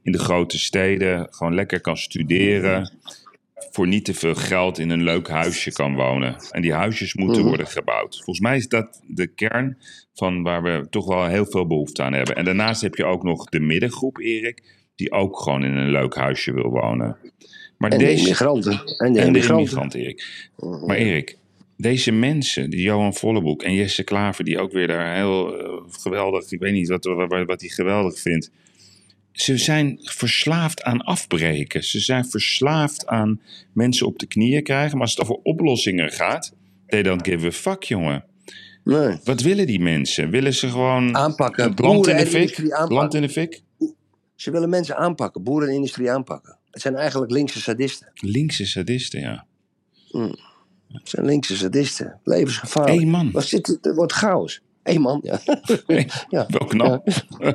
[0.02, 2.92] in de grote steden gewoon lekker kan studeren.
[3.70, 6.36] Voor niet te veel geld in een leuk huisje kan wonen.
[6.50, 8.14] En die huisjes moeten worden gebouwd.
[8.14, 9.78] Volgens mij is dat de kern
[10.14, 12.36] van waar we toch wel heel veel behoefte aan hebben.
[12.36, 14.62] En daarnaast heb je ook nog de middengroep, Erik,
[14.94, 17.16] die ook gewoon in een leuk huisje wil wonen.
[17.78, 18.72] Maar en de deze, immigranten.
[18.72, 19.56] En de en de immigranten.
[19.58, 20.48] immigrant, Erik.
[20.86, 21.38] Maar Erik,
[21.78, 26.50] deze mensen, die Johan Volleboek en Jesse Klaver, die ook weer daar heel eh, geweldig,
[26.50, 28.50] ik weet niet wat, wat, wat hij geweldig vindt.
[29.32, 31.84] Ze zijn verslaafd aan afbreken.
[31.84, 33.40] Ze zijn verslaafd aan
[33.72, 34.92] mensen op de knieën krijgen.
[34.92, 36.54] Maar als het over oplossingen gaat,
[36.86, 38.24] they don't give a fuck, jongen.
[38.84, 39.18] Nee.
[39.24, 40.30] Wat willen die mensen?
[40.30, 41.72] Willen ze gewoon Aanpakken.
[41.76, 42.58] land in de en fik?
[42.88, 43.62] Land in de fik?
[44.34, 46.58] Ze willen mensen aanpakken, boeren en industrie aanpakken.
[46.70, 48.10] Het zijn eigenlijk linkse sadisten.
[48.14, 49.46] Linkse sadisten, ja.
[50.92, 52.20] Het zijn linkse sadisten.
[52.24, 53.00] Levensgevaarlijk.
[53.00, 53.30] Eén man.
[53.30, 54.60] Wat zit, er wordt chaos.
[54.82, 55.40] Eén man, ja.
[56.28, 56.46] ja.
[56.48, 57.08] Wel knap.
[57.38, 57.52] Ja,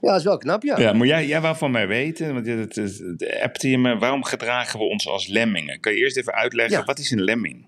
[0.10, 0.78] dat is wel knap, ja.
[0.78, 3.98] Ja, maar jij, jij wou van mij weten, want het, het, het appte je me,
[3.98, 5.80] waarom gedragen we ons als lemmingen?
[5.80, 6.84] Kan je eerst even uitleggen, Ja.
[6.84, 7.66] wat is een lemming?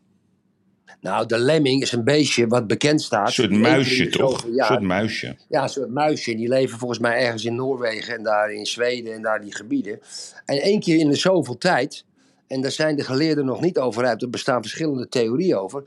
[1.01, 3.27] Nou, de lemming is een beestje wat bekend staat.
[3.27, 4.45] Een soort muisje, toch?
[4.45, 5.37] Een soort muisje.
[5.49, 6.35] Ja, een soort muisje.
[6.35, 10.01] Die leven volgens mij ergens in Noorwegen en daar in Zweden en daar die gebieden.
[10.45, 12.05] En één keer in de zoveel tijd,
[12.47, 15.83] en daar zijn de geleerden nog niet over uit, er bestaan verschillende theorieën over,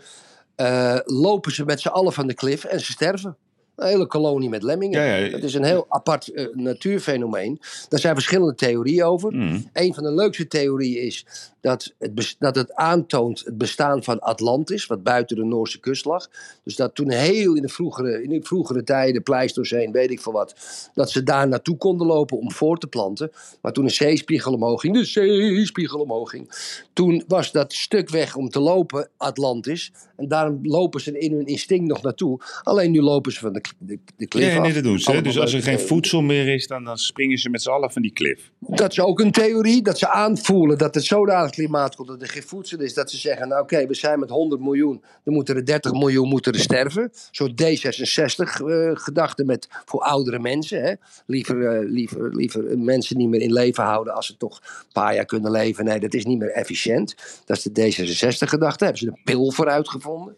[0.55, 3.37] eh, lopen ze met z'n allen van de klif en ze sterven.
[3.75, 5.01] Een hele kolonie met lemmingen.
[5.01, 5.29] Ja, ja.
[5.29, 7.59] Dat is een heel apart eh, natuurfenomeen.
[7.89, 9.33] Daar zijn verschillende theorieën over.
[9.33, 9.69] Mm.
[9.73, 11.25] Een van de leukste theorieën is
[11.67, 16.29] dat het, dat het aantoont het bestaan van Atlantis, wat buiten de Noorse kust lag.
[16.63, 20.31] Dus dat toen heel in de vroegere, in de vroegere tijden, Pleistoceen, weet ik veel
[20.31, 20.55] wat,
[20.93, 23.31] dat ze daar naartoe konden lopen om voor te planten.
[23.61, 26.51] Maar toen de zeespiegel omhoog ging, de zeespiegel omhoog ging,
[26.93, 29.91] toen was dat stuk weg om te lopen, Atlantis.
[30.15, 32.39] En daarom lopen ze in hun instinct nog naartoe.
[32.63, 34.63] Alleen nu lopen ze van de, de, de klif Ja, af.
[34.63, 35.05] nee, dat doen ze.
[35.05, 37.91] Allemaal Dus als er geen voedsel meer is, dan, dan springen ze met z'n allen
[37.91, 38.51] van die klif.
[38.59, 42.27] Dat is ook een theorie, dat ze aanvoelen dat het zodanig klimaat komt dat er
[42.27, 42.93] geen voedsel is.
[42.93, 46.27] Dat ze zeggen, nou oké, we zijn met 100 miljoen, dan moeten er 30 miljoen
[46.27, 47.11] moeten er sterven.
[47.31, 50.81] Soort D66-gedachte met voor oudere mensen.
[50.81, 50.93] Hè.
[51.25, 55.15] Liever, eh, liever, liever mensen niet meer in leven houden als ze toch een paar
[55.15, 55.85] jaar kunnen leven.
[55.85, 57.15] Nee, dat is niet meer efficiënt.
[57.45, 58.59] Dat is de D66-gedachte.
[58.59, 60.35] Daar hebben ze een pil voor uitgevonden.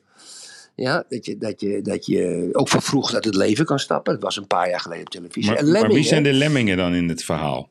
[0.76, 4.14] Ja, dat je, dat, je, dat je ook van vroeg uit het leven kan stappen.
[4.14, 5.52] Dat was een paar jaar geleden op televisie.
[5.52, 7.70] Maar, En maar wie zijn de lemmingen dan in het verhaal?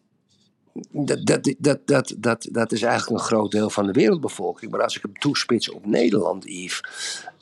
[0.90, 4.70] Dat, dat, dat, dat, dat, dat is eigenlijk een groot deel van de wereldbevolking.
[4.70, 6.80] Maar als ik hem toespits op Nederland, Yves,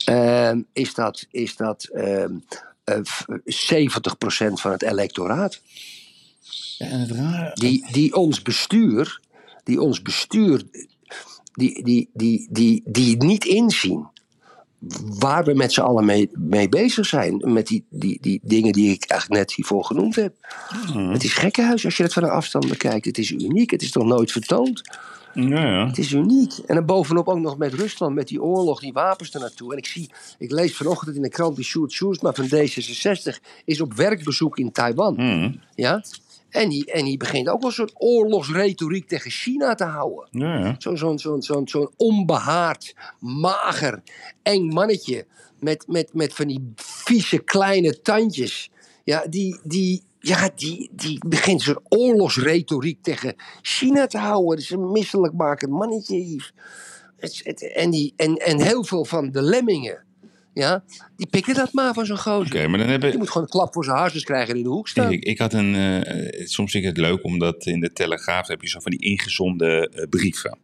[0.05, 2.35] ehm, is dat, is dat ehm,
[2.83, 2.99] eh,
[3.45, 5.61] 70% van het electoraat.
[6.77, 7.57] Ja, en het.
[7.57, 9.21] Die, die ons bestuur,
[9.63, 10.63] die ons bestuur,
[11.53, 14.07] die, die, die, die, die het niet inzien
[15.19, 17.41] waar we met z'n allen mee, mee bezig zijn.
[17.53, 20.33] Met die, die, die dingen die ik eigenlijk net hiervoor genoemd heb.
[20.93, 23.05] Het is gekkenhuis als je het van een afstand bekijkt.
[23.05, 23.71] Het is uniek.
[23.71, 24.81] Het is toch nooit vertoond.
[25.33, 25.87] Ja, ja.
[25.87, 26.53] Het is uniek.
[26.57, 29.71] En dan bovenop ook nog met Rusland, met die oorlog, die wapens er naartoe.
[29.71, 33.81] En ik, zie, ik lees vanochtend in de krant die Sjoerd Sjoerdsma van D66 is
[33.81, 35.15] op werkbezoek in Taiwan.
[35.15, 35.59] Hmm.
[35.75, 36.03] Ja?
[36.49, 40.27] En, die, en die begint ook wel een soort oorlogsretoriek tegen China te houden.
[40.31, 40.75] Ja.
[40.77, 44.01] Zo'n zo'n zo'n zo'n zo'n onbehaard, mager,
[44.43, 45.25] eng mannetje.
[45.59, 48.69] Met, met, met van die vieze kleine tandjes.
[49.03, 54.49] Ja, die, die, ja, die, die begint zo'n oorlogsretoriek tegen China te houden.
[54.49, 56.17] Dat is een misselijkmakend mannetje.
[56.17, 56.53] Yves.
[57.17, 60.05] Het, het, en, die, en, en heel veel van de lemmingen.
[60.57, 60.83] Ja,
[61.15, 62.55] die pikken dat maar van zo'n gozer.
[62.55, 63.17] Oké, maar dan heb ik...
[63.17, 65.11] moet gewoon een klap voor zijn hartjes krijgen en in de hoek staan.
[65.11, 65.75] Ik, ik had een.
[65.75, 68.99] eh, soms vind ik het leuk omdat in de Telegraaf heb je zo van die
[68.99, 70.57] ingezonde eh, brieven.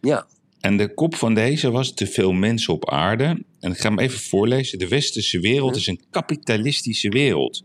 [0.00, 0.26] Ja.
[0.60, 3.42] En de kop van deze was te veel mensen op aarde.
[3.60, 4.78] En ik ga hem even voorlezen.
[4.78, 7.62] De westerse wereld is een kapitalistische wereld.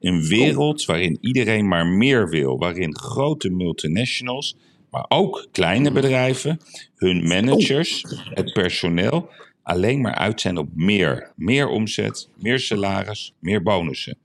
[0.00, 2.58] Een wereld waarin iedereen maar meer wil.
[2.58, 4.56] Waarin grote multinationals,
[4.90, 6.60] maar ook kleine bedrijven,
[6.96, 8.04] hun managers,
[8.34, 9.28] het personeel
[9.66, 11.32] alleen maar uit zijn op meer.
[11.36, 14.18] Meer omzet, meer salaris, meer bonussen.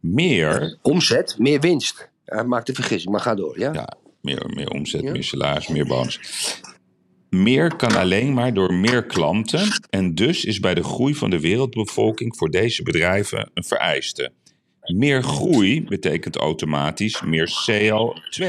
[0.00, 2.08] Meer Omzet, meer winst.
[2.24, 3.58] Hij maakt een vergissing, maar ga door.
[3.58, 3.72] Ja?
[3.72, 5.10] ja, meer, meer omzet, Ja.
[5.12, 6.20] meer salaris, meer bonus.
[7.30, 9.68] Meer kan alleen maar door meer klanten.
[9.90, 14.32] En dus is bij de groei van de wereldbevolking voor deze bedrijven een vereiste.
[14.96, 18.44] Meer groei betekent automatisch meer CO2.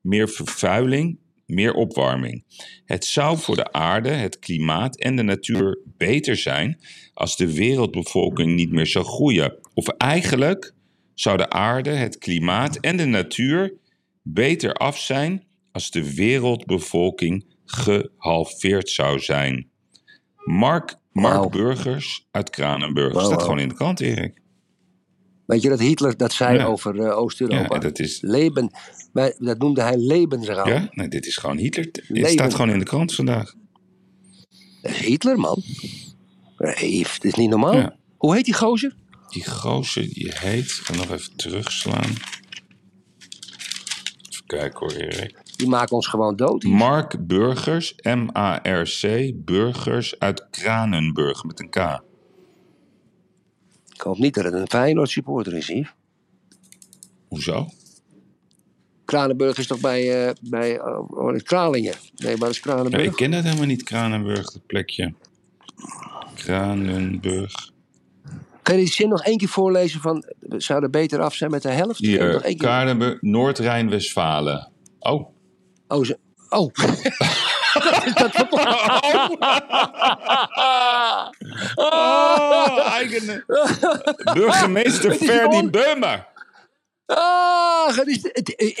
[0.00, 1.18] Meer vervuiling,
[1.50, 2.44] meer opwarming.
[2.84, 6.78] Het zou voor de aarde, het klimaat en de natuur beter zijn
[7.14, 9.58] als de wereldbevolking niet meer zou groeien.
[9.74, 10.72] Of eigenlijk
[11.14, 13.74] zou de aarde, het klimaat en de natuur
[14.22, 19.68] beter af zijn als de wereldbevolking gehalveerd zou zijn.
[20.44, 21.50] Mark, Mark.
[21.50, 23.12] Burgers uit Kranenburg.
[23.12, 24.38] Wauw, Staat gewoon in de krant, Erik.
[25.46, 26.64] Weet je dat Hitler dat zei Ja.
[26.64, 27.74] over eh, Ja, Oost-Europa?
[27.74, 28.20] en dat is.
[28.20, 28.70] Leben,
[29.12, 30.68] wij- dat noemde hij Lebensraum.
[30.68, 31.88] Ja, nee, dit is gewoon Hitler.
[32.06, 33.54] Het staat gewoon in de krant vandaag.
[34.82, 35.62] Hitler, man.
[36.56, 36.80] Dat
[37.20, 37.76] is niet normaal.
[37.76, 37.96] Ja.
[38.16, 38.94] Hoe heet die gozer?
[39.28, 40.64] Die gozer, die heet.
[40.64, 42.10] Ik ga nog even terugslaan.
[44.30, 45.38] Even kijken hoor, Erik.
[45.56, 46.62] Die maken ons gewoon dood.
[46.62, 46.74] hier.
[46.74, 51.76] Mark Burgers, M-A-R-C, Burgers uit Kranenburg met een K.
[53.94, 55.94] Ik hoop niet dat het een Feyenoord supporter is, Yves.
[57.28, 57.68] Hoezo?
[59.10, 61.94] Kranenburg is toch bij, eh bij oh, oh, Kralingen?
[62.16, 63.04] Nee, maar dat is Ja, Kranenburg.
[63.04, 65.14] ik ken dat helemaal niet, Kranenburg, dat plekje.
[66.34, 67.52] Kranenburg.
[68.62, 70.24] Kan je die zin nog één keer voorlezen van...
[70.38, 71.98] We zouden beter af zijn met de helft?
[71.98, 74.68] Hier, één keer- Kranenburg, Noord-Rijn-Westfalen.
[74.98, 75.28] Oh.
[75.88, 76.18] Oh, ze...
[76.48, 76.70] Oh.
[78.04, 78.46] Is dat.
[81.74, 83.44] Oh, eigen...
[84.34, 86.26] Burgemeester Ferdi Beumer.
[87.14, 88.20] Ah, dat is,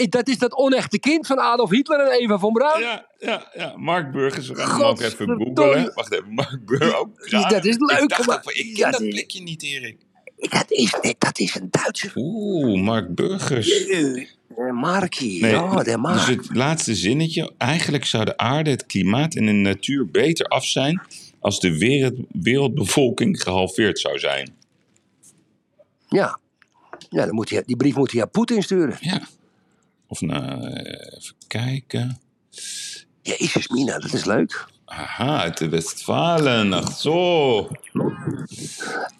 [0.08, 2.80] dat is dat onechte kind van Adolf Hitler en Eva von Braun.
[2.80, 3.74] Ja, ja, ja.
[3.76, 4.48] Mark Burgers.
[4.48, 5.92] We gaan hem ook even googlen.
[5.94, 7.34] Wacht even, Mark Burgers.
[7.34, 9.96] Oh, Dat is leuk, Ik, dacht maar- ook ik ken dat plekje niet, Erik.
[10.36, 12.12] Dat is, dat is een Duitser.
[12.14, 13.86] Oeh, Mark Burgers.
[13.86, 14.26] Eh,
[14.72, 16.26] Markie, Nee, ja, de dus Mark.
[16.26, 17.52] het laatste zinnetje.
[17.58, 21.00] Eigenlijk zou de aarde, het klimaat en de natuur beter af zijn
[21.40, 24.54] als de wereld, wereldbevolking gehalveerd zou zijn.
[26.08, 26.38] Ja.
[27.10, 28.96] Ja dan moet hij, die brief moet hij aan Poetin sturen.
[29.00, 29.20] Ja.
[30.06, 32.18] Of nou, eh, even kijken.
[33.22, 34.66] Jezus, Mina, dat is leuk.
[34.84, 36.72] Aha, uit de Westfalen.
[36.72, 37.68] Ach zo.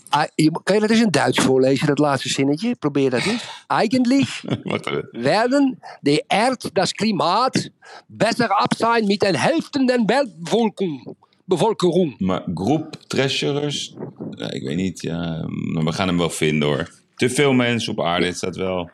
[0.09, 2.75] Ah, je- kan je dat eens in Duits voorlezen, dat laatste zinnetje?
[2.75, 3.45] Probeer dat eens.
[4.65, 5.09] Wacht even.
[5.13, 7.71] werden de Erd, das Klimaat,
[8.07, 11.17] besser ab sein mit den Hälften der Weltbevölkerung.
[11.45, 12.19] Bevölkerung.
[12.19, 13.95] Maar groep treasurers,
[14.31, 15.01] ja, ik weet niet.
[15.03, 16.91] Ja, maar we gaan hem wel vinden hoor.
[17.21, 18.91] Te veel mensen op aarde, is dat wel.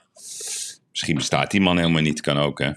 [0.90, 2.70] Misschien bestaat die man helemaal niet, kan ook hè.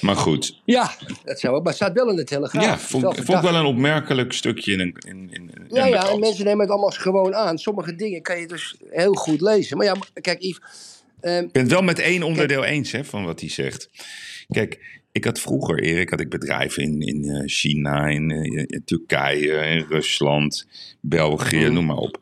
[0.00, 0.90] Maar goed, Ja,
[1.24, 2.64] dat zou ook, maar het staat wel in de telegraaf.
[2.64, 4.94] ja, vond, wel vond ik wel een opmerkelijk stukje in een.
[5.06, 7.58] In, in, in Ja, ja, en mensen nemen het allemaal gewoon aan.
[7.58, 9.76] Sommige dingen kan je dus heel goed lezen.
[9.76, 10.60] Maar ja, kijk Yves,
[11.20, 13.90] ehm, Ik ben het wel met één onderdeel eens hè, van wat hij zegt.
[14.48, 18.82] Kijk, ik had vroeger, Erik, had ik bedrijven in, in eh, China, in, eh, in
[18.84, 20.66] Turkije, in Rusland,
[21.00, 21.72] België, Mhm.
[21.72, 22.20] noem maar op.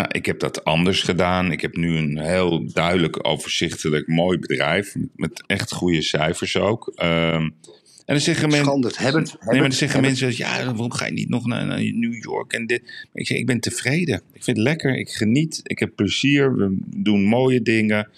[0.00, 1.52] Nou, ik heb dat anders gedaan.
[1.52, 4.94] Ik heb nu een heel duidelijk, overzichtelijk, mooi bedrijf.
[5.16, 6.92] Met, echt goede cijfers ook.
[6.94, 8.64] Ehm, en dan zeggen mensen.
[8.64, 9.26] Schande, Herbert.
[9.26, 12.52] Nee, maar dan zeggen mensen, ja, waarom ga je niet nog naar, naar New York
[12.52, 12.82] en dit?
[12.82, 14.22] Maar ik zeg, ik ben tevreden.
[14.32, 18.08] Ik vind het lekker, ik geniet, ik heb plezier, we doen mooie dingen.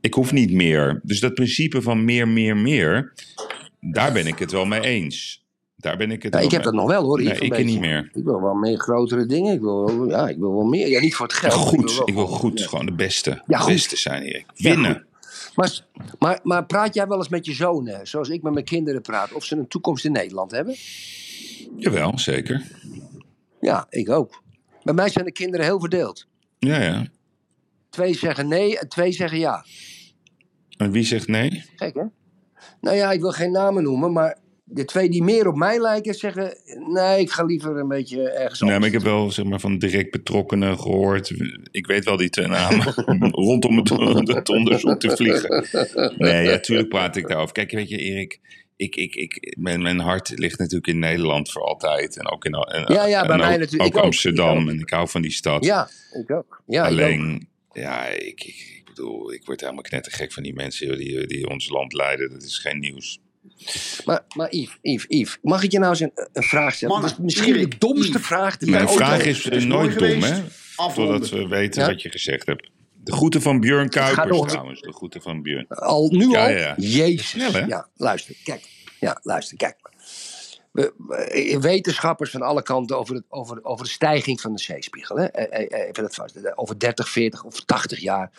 [0.00, 1.00] Ik hoef niet meer.
[1.02, 3.12] Dus dat principe van meer, meer, meer,
[3.80, 5.41] daar ben ik het wel mee eens.
[5.82, 7.22] Daar ben ik het Ja, ik heb dat nog wel hoor.
[7.22, 7.64] Nee, ik beetje.
[7.64, 8.10] niet meer.
[8.14, 9.54] Ik wil wel meer grotere dingen.
[9.54, 10.88] Ik wil, wel- ja, ik wil wel meer.
[10.88, 11.52] Ja, niet voor het geld.
[11.52, 12.58] goed, wel ik wil goed.
[12.58, 12.66] ja.
[12.66, 13.42] Gewoon de beste.
[13.46, 14.24] Ja, de beste zijn.
[14.24, 15.06] Ja, Winnen.
[15.54, 15.80] Maar,
[16.18, 19.32] maar, maar praat jij wel eens met je zonen, zoals ik met mijn kinderen praat,
[19.32, 20.74] of ze een toekomst in Nederland hebben?
[21.76, 22.62] Jawel, zeker.
[23.60, 24.42] Ja, ik ook.
[24.82, 26.26] Bij mij zijn de kinderen heel verdeeld.
[26.58, 27.06] Ja, ja.
[27.90, 29.64] Twee zeggen nee en twee zeggen ja.
[30.76, 31.64] En wie zegt nee?
[31.76, 32.02] Gek hè?
[32.80, 34.38] Nou ja, ik wil geen namen noemen, maar
[34.74, 36.56] de twee die meer op mij lijken zeggen:
[36.92, 38.78] nee, ik ga liever een beetje ergens Nee, anders.
[38.78, 41.32] maar ik heb wel zeg maar, van direct betrokkenen gehoord.
[41.70, 42.94] Ik weet wel die twee namen.
[43.30, 43.88] rondom het,
[44.28, 45.66] het onderzoek te vliegen.
[46.16, 47.52] Nee, ja, tuurlijk praat ik daarover.
[47.52, 48.40] Kijk, weet je, Erik.
[48.76, 52.16] Ik, ik, ik, mijn, mijn hart ligt natuurlijk in Nederland voor altijd.
[52.16, 53.82] En ook in en, Ja, ja, bij mij ook, natuurlijk.
[53.82, 54.56] Ook Ik ook, Amsterdam.
[54.56, 54.68] ik ook.
[54.68, 55.64] En ik hou van die stad.
[55.64, 55.88] Ja,
[56.22, 56.62] ik ook.
[56.66, 56.90] Ja, ik.
[56.90, 61.48] Alleen, ja, ik, ik, ik bedoel, ik word helemaal knettergek van die mensen die, die
[61.48, 62.30] ons land leiden.
[62.30, 63.20] Dat is geen nieuws.
[64.04, 66.94] Maar, maar Yves, Yves, Yves, mag ik je nou eens een, een vraag stellen?
[66.94, 68.26] Mannen, dat is misschien Erik, de domste Yves.
[68.26, 70.42] vraag die Mijn ooit vraag is, is nooit dom, hè?
[70.94, 71.88] Totdat we weten Ja?
[71.88, 72.70] wat je gezegd hebt.
[73.04, 74.80] De groeten van Björn Kuipers nog- trouwens.
[74.80, 75.68] De groeten van Björn.
[75.68, 76.50] Al nu Ja, al?
[76.50, 76.74] ja, ja.
[76.76, 77.28] Jezus.
[77.28, 77.60] Snel, hè?
[77.60, 78.68] Ja, luister, kijk.
[79.00, 79.76] Ja, luister, kijk.
[80.72, 85.16] We, we- wetenschappers van alle kanten over, het, over, over de stijging van de zeespiegel.
[85.16, 85.24] Hè?
[85.24, 86.56] Eh, eh, eh, Even dat vast.
[86.56, 88.30] Over 30, 40 of 80 jaar.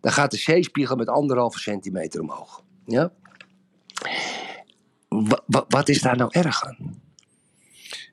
[0.00, 2.62] Dan gaat de zeespiegel met anderhalve centimeter omhoog.
[2.86, 3.12] Ja?
[5.08, 7.00] Wa- wa- wat is daar nou erg aan?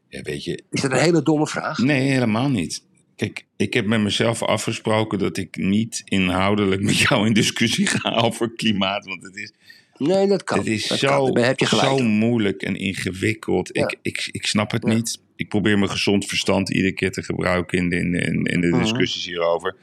[0.10, 1.78] Ja, weet je, Is dat een hele domme vraag?
[1.78, 2.84] nee, helemaal niet.
[3.16, 8.10] Kijk, ik heb met mezelf afgesproken dat ik niet inhoudelijk met jou in discussie ga
[8.12, 9.06] over klimaat.
[9.06, 9.52] Want het is,
[9.98, 10.58] Nee, dat kan.
[10.58, 11.34] het is dat zo, kan.
[11.34, 11.88] Daar heb je gelijk.
[11.88, 13.70] zo moeilijk en ingewikkeld.
[13.74, 13.84] Ja.
[13.88, 14.94] Ik, ik, ik snap het Ja.
[14.94, 15.20] niet.
[15.36, 18.20] Ik probeer mijn gezond verstand iedere keer te gebruiken in de, in de,
[18.52, 18.80] in, de Mhm.
[18.82, 19.76] discussies hierover.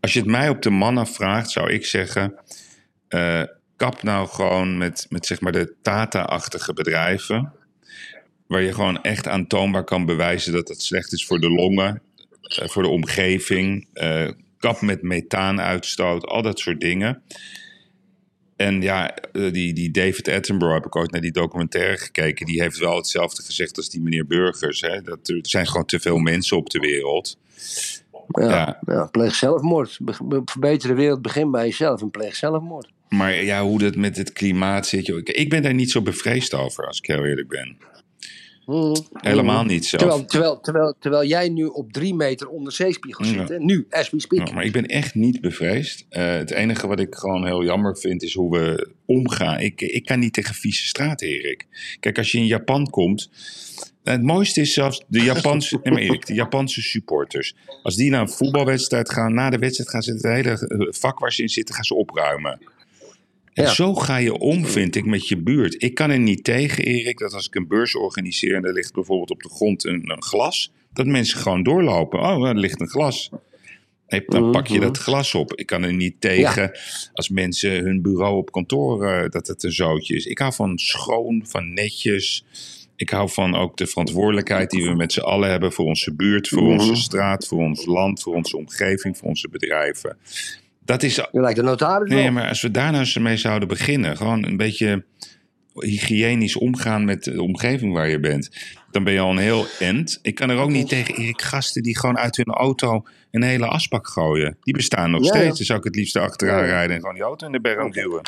[0.00, 2.34] Als je het mij op de man afvraagt, zou ik zeggen...
[3.08, 3.42] eh,
[3.82, 7.52] kap nou gewoon met, met zeg maar de Tata-achtige bedrijven...
[8.46, 12.02] waar je gewoon echt aantoonbaar kan bewijzen dat het slecht is voor de longen...
[12.40, 17.22] eh, voor de omgeving, eh, kap met methaanuitstoot, al dat soort dingen...
[18.56, 22.46] En ja, eh, die, die David Attenborough heb ik ooit naar die documentaire gekeken.
[22.46, 24.80] Die heeft wel hetzelfde gezegd als die meneer Burgers.
[24.80, 25.02] Hè?
[25.02, 27.38] Dat er zijn gewoon te veel mensen op de wereld.
[28.28, 28.78] Ja, Ja.
[28.86, 29.06] ja.
[29.06, 29.98] pleeg zelfmoord.
[30.02, 32.92] Be- be- verbeter de wereld, begin bij jezelf en pleeg zelfmoord.
[33.12, 35.06] Maar ja, hoe dat met het klimaat zit.
[35.06, 35.18] joh.
[35.18, 37.76] Ik, ik ben daar niet zo bevreesd over, als ik heel eerlijk ben.
[38.66, 38.94] Mhm.
[39.12, 40.02] Helemaal niet zelf.
[40.02, 43.34] Terwijl, terwijl, terwijl, terwijl jij nu op drie meter onder zeespiegel zit.
[43.34, 43.44] Ja.
[43.46, 43.58] Hè?
[43.58, 44.48] Nu, as we speak.
[44.48, 46.06] Ja, maar ik ben echt niet bevreesd.
[46.08, 49.60] Eh, het enige wat ik gewoon heel jammer vind, is hoe we omgaan.
[49.60, 51.66] Ik, ik kan niet tegen vieze straat, Erik.
[52.00, 53.30] Kijk, als je in Japan komt.
[54.02, 57.54] Het mooiste is zelfs de Japanse, nee maar Erik, de Japanse supporters.
[57.82, 61.18] Als die naar een voetbalwedstrijd gaan, na de wedstrijd gaan ze het hele eh, vak
[61.18, 62.58] waar ze in zitten, gaan ze opruimen.
[63.54, 63.70] En Ja.
[63.70, 65.82] zo ga je om, vind ik, met je buurt.
[65.82, 68.94] Ik kan er niet tegen, Erik, dat als ik een beurs organiseer en er ligt
[68.94, 72.20] bijvoorbeeld op de grond een, een glas, dat mensen gewoon doorlopen.
[72.20, 73.30] Oh, er ligt een glas.
[74.08, 75.54] Nee, dan pak je dat glas op.
[75.54, 76.78] Ik kan er niet tegen
[77.12, 80.26] als mensen hun bureau op kantoor, eh, dat het een zootje is.
[80.26, 82.44] Ik hou van schoon, van netjes.
[82.96, 86.48] Ik hou van ook de verantwoordelijkheid die we met z'n allen hebben voor onze buurt,
[86.48, 90.16] voor onze straat, voor ons land, voor onze omgeving, voor onze bedrijven.
[90.84, 92.32] Dat is Je lijkt de notaris Nee, wel.
[92.32, 95.04] maar als we daar nou eens mee zouden beginnen, gewoon een beetje
[95.74, 98.50] hygiënisch omgaan met de omgeving waar je bent,
[98.90, 100.18] dan ben je al een heel end.
[100.22, 103.66] Ik kan er ook niet tegen, Erik, gasten die gewoon uit hun auto een hele
[103.66, 104.56] asbak gooien.
[104.62, 105.42] Die bestaan nog Ja, steeds.
[105.44, 105.54] ja.
[105.54, 108.20] Dan zou ik het liefst achteraan rijden en gewoon die auto in de berm duwen.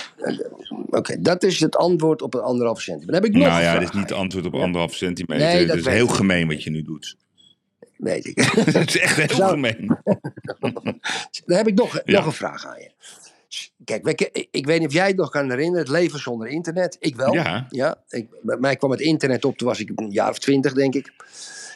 [0.91, 3.13] Oké, dat is het antwoord op een anderhalve centimeter.
[3.13, 4.15] Dan heb ik nog Nou ja, dit is niet je.
[4.15, 5.47] antwoord op anderhalf centimeter.
[5.47, 7.17] Nee, dat dat is heel gemeen wat je nu doet.
[8.05, 8.55] Weet ik.
[8.73, 9.87] Dat is echt heel Zou- gemeen.
[11.47, 12.13] Dan heb ik nog, Ja.
[12.17, 12.91] nog een vraag aan je.
[13.85, 15.79] Kijk, ik, ik weet niet of jij het nog kan herinneren.
[15.81, 16.97] Het leven zonder internet.
[17.01, 17.33] Ik wel.
[17.35, 17.67] Ja.
[17.71, 19.57] ja ik, bij mij kwam het internet op.
[19.57, 21.13] Toen was ik een jaar of twintig, denk ik.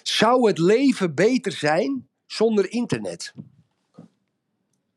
[0.03, 3.35] Zou het leven beter zijn zonder internet?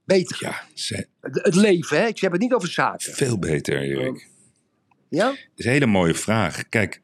[0.06, 0.38] Beter.
[0.40, 2.08] Ja, ze- Het, het leven, hè?
[2.08, 3.14] Ik heb het niet over zaken.
[3.14, 4.28] veel beter, Erik.
[5.10, 5.26] Ja?
[5.28, 6.70] Dat is een hele mooie vraag.
[6.70, 7.02] Kijk,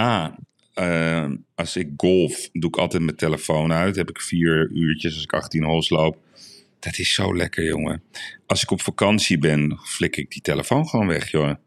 [0.00, 0.38] A,
[0.78, 3.96] eh, als ik golf, doe ik altijd mijn telefoon uit.
[3.96, 6.16] Heb ik vier uurtjes als ik 18 holes loop.
[6.78, 8.02] Dat is zo lekker, jongen.
[8.46, 11.60] Als ik op vakantie ben, flik ik die telefoon gewoon weg, jongen.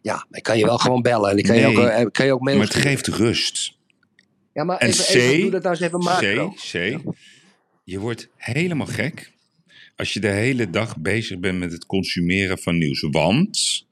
[0.00, 1.30] Ja, maar ik kan je wel gewoon bellen.
[1.30, 3.76] En ik kan, je ook, eh, kan je ook mails Maar het geeft rust.
[4.52, 6.50] Ja, maar En even, C, even, doe dat nou eens even macro.
[6.50, 6.98] C, C,
[7.84, 9.32] je wordt helemaal gek
[9.96, 13.00] als je de hele dag bezig bent met het consumeren van nieuws.
[13.10, 13.86] Want,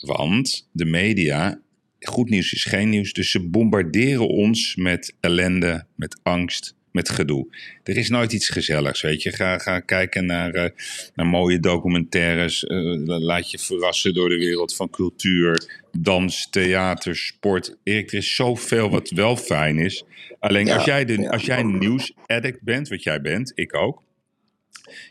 [0.00, 1.60] want de media,
[2.00, 7.46] goed nieuws is geen nieuws, dus ze bombarderen ons met ellende, met angst, met gedoe.
[7.82, 9.32] Er is nooit iets gezelligs, weet je.
[9.32, 10.70] Ga, ga kijken naar, eh,
[11.14, 12.64] naar mooie documentaires.
[12.64, 17.76] eh, laat je verrassen door de wereld van cultuur, dans, theater, sport.
[17.82, 20.04] Erik, er is zoveel wat wel fijn is.
[20.38, 21.28] Alleen Ja, als jij, de, ja.
[21.30, 24.02] als jij nieuwsaddict bent, wat jij bent, ik ook.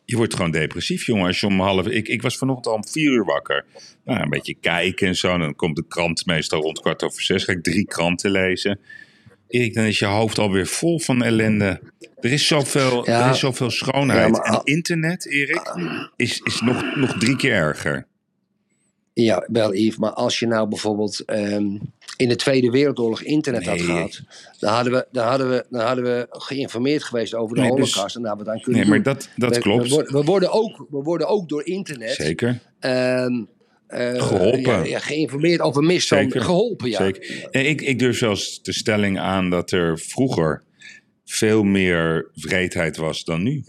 [0.06, 1.26] Je wordt gewoon depressief, jongen.
[1.28, 1.88] Als je om half...
[1.88, 3.66] Ik, ik was vanochtend al om vier uur wakker.
[4.06, 5.38] Nou, een beetje kijken en zo.
[5.38, 7.44] Dan komt de krant meestal rond kwart over zes.
[7.44, 8.80] Ga ik drie kranten lezen.
[9.48, 11.82] Erik, dan is je hoofd alweer vol van ellende.
[12.20, 13.26] Er is zoveel, Ja.
[13.26, 14.36] er is zoveel schoonheid.
[14.36, 15.74] Ja, maar en internet, Erik,
[16.16, 18.08] is, is nog, nog drie keer erger.
[19.24, 21.78] Ja, wel Yves, maar als je nou bijvoorbeeld ehm,
[22.18, 24.22] in de Tweede Wereldoorlog internet had gehad,
[24.60, 27.80] dan hadden, we, dan, hadden we, dan hadden we geïnformeerd geweest over de Nee, dus-
[27.94, 29.14] holocaust en daar hadden we aan kunnen Nee, maar doen.
[29.14, 29.84] dat, dat We- klopt.
[29.84, 32.60] We worden, we, worden ook, we worden ook door internet Zeker.
[32.80, 33.44] ehm,
[33.88, 34.62] eh, Geholpen.
[34.62, 36.30] Ja, ja, geïnformeerd over misstanden.
[36.32, 36.46] Zeker.
[36.46, 36.98] Geholpen, ja.
[36.98, 37.48] Zeker.
[37.66, 40.64] Ik, ik durf zelfs de stelling aan dat er vroeger
[41.26, 43.64] veel meer vreedheid was dan nu.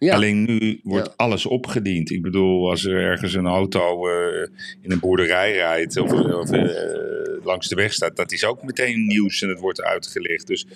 [0.00, 0.14] Ja.
[0.14, 1.12] Alleen nu wordt Ja.
[1.16, 2.10] alles opgediend.
[2.10, 4.48] Ik bedoel, als er ergens een auto eh,
[4.82, 9.06] in een boerderij rijdt of, of eh, langs de weg staat, dat is ook meteen
[9.06, 10.46] nieuws en het wordt uitgelicht.
[10.46, 10.66] Dus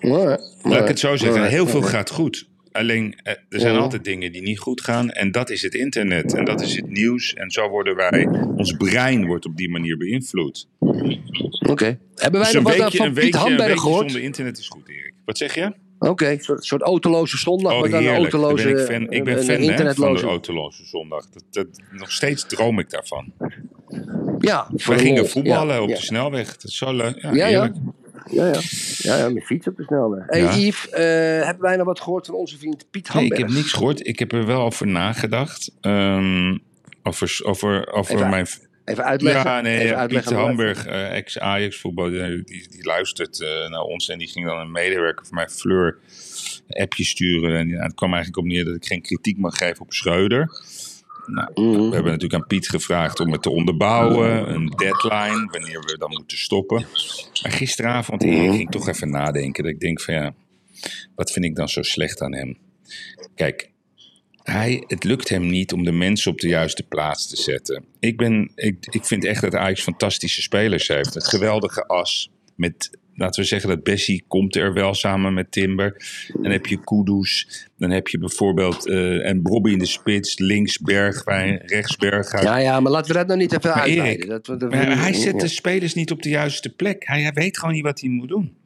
[0.00, 2.48] Maar- laat maar- ik het zo zeggen, maar- heel veel maar- gaat goed.
[2.72, 3.78] Alleen, eh, er zijn Ja.
[3.80, 5.10] altijd dingen die niet goed gaan.
[5.10, 6.34] En dat is het internet.
[6.34, 7.34] En dat is het nieuws.
[7.34, 10.66] En zo worden wij, ons brein wordt op die manier beïnvloed.
[10.80, 11.98] Oké.
[12.14, 13.80] Hebben wij Dus nog wat een aan weekje, van een Piet weekje, een Hamberg weekje
[13.80, 14.04] gehoord?
[14.10, 15.12] zonder internet is goed, Erik.
[15.24, 15.72] Wat zeg je?
[16.08, 18.32] Oké, een soort, soort autoloze zondag, Oh, maar dan een heerlijk.
[18.32, 20.26] Autoloze, ben ik fan, ik ben een fan hè, van de internetloze.
[20.26, 21.26] autoloze zondag.
[21.30, 23.32] Dat, dat, nog steeds droom ik daarvan.
[24.38, 25.30] Ja, de gingen lol.
[25.30, 25.94] voetballen Ja, op ja.
[25.94, 26.46] de snelweg.
[26.52, 27.22] Dat is zo leuk.
[27.22, 27.72] Ja, Ja, ja.
[28.30, 28.60] Ja, ja.
[28.98, 30.24] ja, ja, met fiets op de snelweg.
[30.26, 30.40] Hey.
[30.58, 31.02] Yves, eh,
[31.46, 33.40] hebben wij nog wat gehoord van onze vriend Piet Nee, ik Hamberg?
[33.40, 34.06] heb niks gehoord.
[34.06, 35.72] Ik heb er wel over nagedacht.
[35.80, 36.56] Ehm,
[37.02, 38.46] over over, over Even mijn...
[38.84, 39.50] Even uitleggen.
[39.50, 44.08] Ja, nee, Even uitleggen Piet Hamburg, eh, ex-Ajax voetbal, die, die, luistert eh, naar ons
[44.08, 45.98] en die ging dan een medewerker van mij, Fleur,
[46.68, 47.58] een appje sturen.
[47.58, 50.50] En ja, het kwam eigenlijk op neer dat ik geen kritiek mag geven op Schreuder.
[51.26, 51.88] Nou, Mhm.
[51.88, 56.10] we hebben natuurlijk aan Piet gevraagd om het te onderbouwen, een deadline, wanneer we dan
[56.10, 56.86] moeten stoppen.
[57.42, 59.62] Maar gisteravond Erik, ging ik toch even nadenken.
[59.62, 60.34] Dat ik denk van ja,
[61.14, 62.58] wat vind ik dan zo slecht aan hem?
[63.34, 63.70] Kijk,
[64.44, 67.84] hij, het lukt hem niet om de mensen op de juiste plaats te zetten.
[68.00, 71.14] Ik, ben, ik, ik vind echt dat Ajax fantastische spelers heeft.
[71.14, 72.30] Een geweldige as.
[72.56, 76.02] Met, laten we zeggen dat Bessie komt er wel samen met Timber.
[76.42, 77.48] Dan heb je Kudus.
[77.78, 80.38] Dan heb je bijvoorbeeld eh en Bobby in de spits.
[80.38, 82.44] Links Bergwijn, rechts Berghuis.
[82.44, 84.28] Ja, ja, maar laten we dat nou niet even Maar uitweiden.
[84.28, 87.06] Erik, Dat, Maar hij zet de spelers niet op de juiste plek.
[87.06, 88.56] Hij, hij weet gewoon niet wat hij moet doen.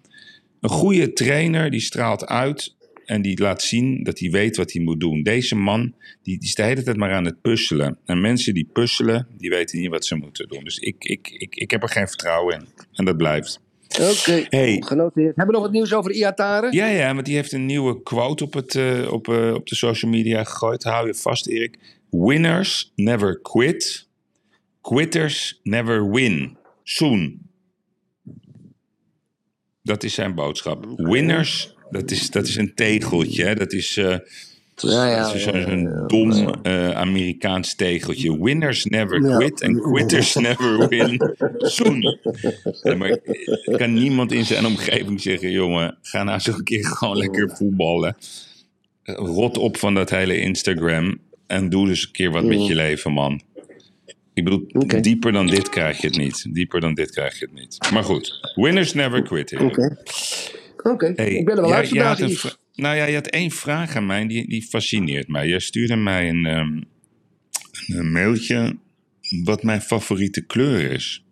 [0.60, 2.76] Een goede trainer die straalt uit
[3.08, 5.22] en die laat zien dat hij weet wat hij moet doen.
[5.22, 7.98] Deze man die, die is de hele tijd maar aan het puzzelen.
[8.04, 10.64] En mensen die puzzelen, die weten niet wat ze moeten doen.
[10.64, 12.66] Dus ik, ik, ik, ik heb er geen vertrouwen in.
[12.92, 13.60] En dat blijft.
[13.88, 14.82] Oké, Hey.
[14.86, 15.36] genoteerd.
[15.36, 16.72] Hebben we nog wat nieuws over Iataren?
[16.72, 19.74] Ja, ja, want die heeft een nieuwe quote op, het, eh, op, eh, op de
[19.74, 20.82] social media gegooid.
[20.82, 21.78] Hou je vast, Erik.
[22.10, 24.08] Winners never quit.
[24.80, 26.56] Quitters never win.
[26.82, 27.38] Soon.
[29.82, 30.84] Dat is zijn boodschap.
[30.96, 33.44] Winners, dat is, dat is een tegeltje.
[33.44, 33.54] Hè?
[33.54, 34.16] Dat is, eh,
[34.76, 38.42] Ja, ja, is zo'n zo'n dom eh, Amerikaans tegeltje.
[38.42, 41.34] Winners never quit en quitters never win.
[41.58, 42.18] Soon.
[42.82, 47.16] Ja, maar eh, kan niemand in zijn omgeving zeggen: jongen, ga nou een keer gewoon
[47.16, 48.16] lekker voetballen.
[49.04, 53.12] Rot op van dat hele Instagram en doe dus een keer wat met je leven,
[53.12, 53.40] man.
[54.34, 55.00] Ik bedoel, Oké.
[55.00, 56.46] dieper dan dit krijg je het niet.
[56.54, 57.78] Dieper dan dit krijg je het niet.
[57.92, 59.52] Maar goed, winners never quit.
[59.52, 59.76] Erik.
[60.82, 61.12] Oké.
[61.16, 62.18] Hey, ik ben er wel uit vandaag,
[62.74, 65.48] Nou ja, je had één vraag aan mij, die, die fascineert mij.
[65.48, 66.80] Jij stuurde mij een, ehm,
[67.98, 68.76] een mailtje
[69.44, 71.24] wat mijn favoriete kleur is.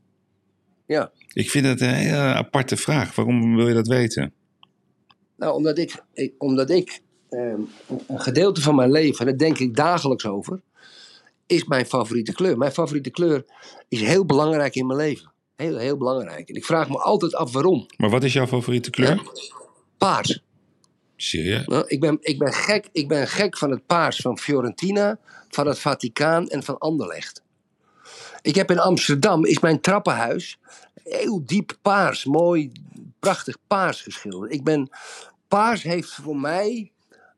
[0.87, 1.13] Ja.
[1.33, 3.15] Ik vind dat een hele aparte vraag.
[3.15, 4.33] Waarom wil je dat weten?
[5.37, 7.61] Nou, omdat ik, ik- omdat ik ehm,
[8.09, 10.61] een gedeelte van mijn leven, en daar denk ik dagelijks over,
[11.47, 12.59] is mijn favoriete kleur.
[12.59, 13.45] Mijn favoriete kleur
[13.89, 15.33] is heel belangrijk in mijn leven.
[15.57, 16.49] Heel, heel belangrijk.
[16.49, 17.87] En ik vraag me altijd af waarom.
[17.97, 19.15] Maar wat is jouw favoriete kleur?
[19.15, 19.23] Ja.
[19.99, 20.43] Paars.
[21.17, 21.67] Serieus?
[21.67, 25.67] Nou, ik, ben, ik, ben gek, ik ben gek van het paars van Fiorentina, van
[25.67, 27.43] het Vaticaan en van Anderlecht.
[28.43, 30.59] Ik heb in Amsterdam, is mijn trappenhuis
[31.05, 32.73] heel diep paars, mooi,
[33.19, 34.53] prachtig paars geschilderd.
[34.53, 34.91] Ik ben,
[35.49, 36.93] paars heeft voor mij,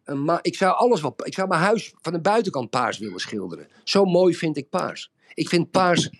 [0.04, 3.20] een ma- ik zou alles wel, ik zou mijn huis van de buitenkant paars willen
[3.20, 3.68] schilderen.
[3.84, 5.10] Zo mooi vind ik paars.
[5.34, 6.10] Ik vind paars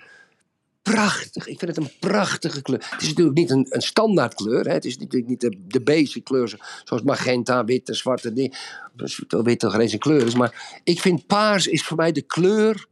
[0.90, 1.46] prachtig.
[1.46, 2.86] Ik vind het een prachtige kleur.
[2.90, 4.64] Het is natuurlijk niet een, een standaard kleur.
[4.66, 4.72] Hè.
[4.72, 8.32] Het is natuurlijk niet de, de basic kleur zo- zoals magenta, witte, zwarte.
[8.32, 8.52] Die,
[8.96, 10.34] terwijl wit toch geen eens een kleur is.
[10.34, 12.86] Maar ik vind paars is voor mij de kleur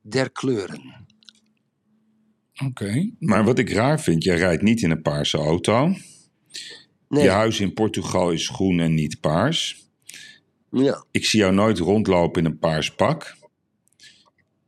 [0.00, 1.04] der kleuren.
[2.64, 3.10] Oké.
[3.18, 5.94] Maar wat ik raar vind, jij rijdt niet in een paarse auto.
[7.08, 7.22] Nee.
[7.22, 9.84] Je huis in Portugal is groen en niet paars.
[10.70, 11.04] Ja.
[11.10, 13.36] Ik zie jou nooit rondlopen in een paars pak.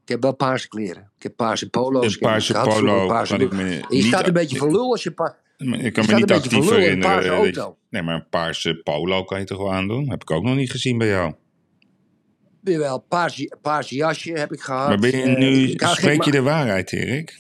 [0.09, 1.11] Ik heb wel paarse kleren.
[1.17, 2.03] Ik heb paarse polo's.
[2.05, 4.91] Een ik heb- paarse ik polo paarse ik me Je staat een beetje voor lul
[4.91, 5.11] als je...
[5.11, 7.29] Pa Ik kan Je me niet actief herinneren.
[7.29, 7.77] auto.
[7.91, 10.11] nee, maar een paarse polo kan je toch wel aandoen?
[10.11, 11.35] Heb ik ook nog niet gezien bij jou.
[12.63, 14.89] Jawel, paarse, paarse jasje heb ik gehad.
[14.89, 17.39] Maar ben je Eh, nu, spreek je de waarheid, Erik?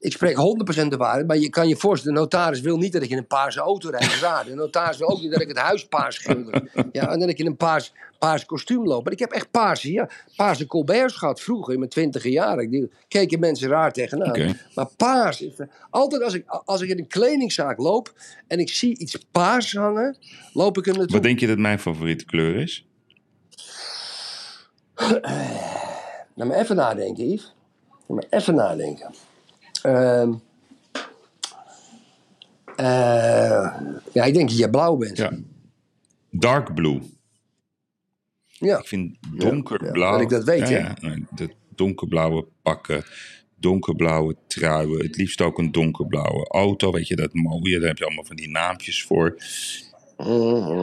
[0.00, 0.36] Ik spreek
[0.84, 3.16] 100% de waarheid, maar je kan je voorstellen, de notaris wil niet dat ik in
[3.16, 4.18] een paarse auto rijd.
[4.20, 4.44] Raar.
[4.44, 6.88] De notaris wil ook niet dat ik het huis paars schilder.
[6.92, 9.04] Ja, en dat ik in een paars, paars kostuum loop.
[9.04, 12.70] Maar ik heb echt paarse, ja, paarse colberts gehad vroeger in mijn twintige jaren.
[12.70, 14.56] Die keken mensen raar tegenaan.
[14.74, 15.52] Maar paars, is,
[15.90, 18.12] altijd als ik, als ik in een kledingzaak loop
[18.46, 20.16] en ik zie iets paars hangen,
[20.52, 21.12] loop ik er naartoe.
[21.12, 22.86] Wat denk je dat mijn favoriete kleur is?
[26.34, 27.54] Laat me even nadenken, Yves.
[28.06, 29.14] Laat me even nadenken.
[29.82, 30.32] Ehm
[32.80, 33.74] eh,
[34.12, 35.16] ja, ik denk dat jij blauw bent.
[35.16, 35.32] Ja.
[36.30, 37.00] Dark blue.
[38.46, 38.78] Ja.
[38.78, 40.10] Ik vind donkerblauw.
[40.10, 40.94] ja, dat ik dat weet, ja,
[41.74, 43.04] donkerblauwe pakken,
[43.56, 46.92] donkerblauwe truien, het liefst ook een donkerblauwe auto.
[46.92, 47.78] Weet je dat mooie?
[47.78, 49.36] Daar heb je allemaal van die naampjes voor.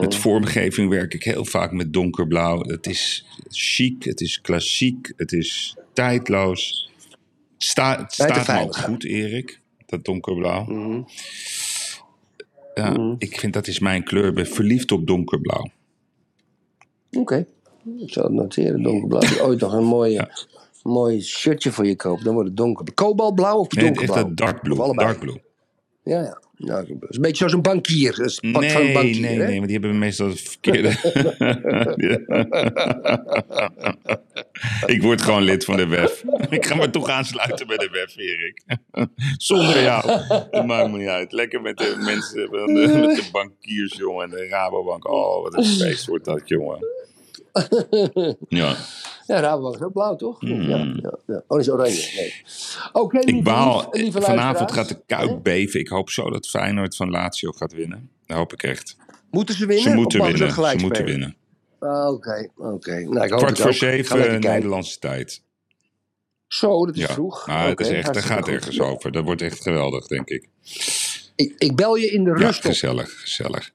[0.00, 2.60] Met vormgeving werk ik heel vaak met donkerblauw.
[2.60, 6.87] Het is chic, het is klassiek, het is tijdloos.
[7.58, 10.64] Sta, het staat me ook goed, Erik, dat donkerblauw.
[10.64, 11.00] Mhm.
[12.74, 14.26] Ja, Ik vind dat is mijn kleur.
[14.28, 15.70] Ik ben verliefd op donkerblauw.
[17.12, 17.46] Oké.
[17.98, 19.20] Ik zal het noteren, donkerblauw.
[19.20, 20.30] Als je ooit nog een mooie,
[20.82, 22.94] mooi shirtje voor je koopt, dan wordt het donker.
[22.94, 24.26] Kobaltblauw of Nee, echt donkerblauw?
[24.26, 24.94] dat dark blue.
[24.94, 25.40] Dark blue.
[26.02, 26.40] Ja, ja.
[26.56, 28.20] Nou, dat is een beetje zoals een bankier.
[28.24, 29.46] Is pak Nee, van een bankier, nee, hè?
[29.46, 30.88] nee, maar die hebben meestal het verkeerde.
[34.86, 36.24] ik word gewoon lid van de WEF.
[36.50, 38.62] ik ga me toch aansluiten bij de WEF, Erik.
[39.48, 40.06] Zonder jou.
[40.50, 41.32] Dat maakt me niet uit.
[41.32, 44.24] Lekker met de mensen, van de, met de bankiers, jongen.
[44.24, 45.10] En de Rabobank.
[45.10, 46.78] Oh, wat een feest wordt dat, jongen.
[48.48, 48.76] Ja,
[49.26, 50.36] Ja, Rabobank is ook blauw, toch?
[50.40, 50.54] Ja,
[51.02, 51.42] ja, ja.
[51.46, 52.10] Oh, is oranje.
[52.16, 52.34] Nee.
[52.92, 53.36] Oké, Hmm.
[53.36, 53.88] ik baal.
[53.90, 55.80] lieve Vanavond gaat de kuip beven.
[55.80, 58.10] Ik hoop zo dat Feyenoord van Lazio gaat winnen.
[58.26, 58.96] Dat hoop ik echt.
[59.30, 59.90] Moeten ze winnen?
[59.90, 60.52] Ze moeten winnen.
[60.52, 61.36] Ze, moeten spelen?
[61.78, 62.90] Ah, Oké, oké.
[63.00, 64.40] Nou, ik hoop Kwart het voor zeven.
[64.40, 65.42] Nederlandse tijd.
[66.46, 67.46] Zo, dat is Ja, vroeg.
[67.46, 68.52] maar het Oké, is echt, daar gaat goed.
[68.54, 69.12] ergens over.
[69.12, 70.48] Dat wordt echt geweldig, denk ik.
[71.36, 72.70] Ik, ik bel je in de Ja, rust op.
[72.70, 73.70] gezellig, gezellig.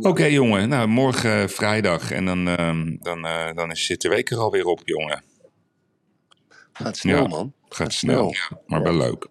[0.00, 0.68] Oké, jongen.
[0.68, 2.10] Nou, morgen eh, vrijdag.
[2.10, 5.22] En dan, ehm, dan, eh, dan is, zit de week er alweer op, jongen.
[6.72, 7.28] Gaat snel, Ja.
[7.28, 7.52] man.
[7.68, 8.62] Gaat snel, snel.
[8.66, 9.26] maar wel leuk.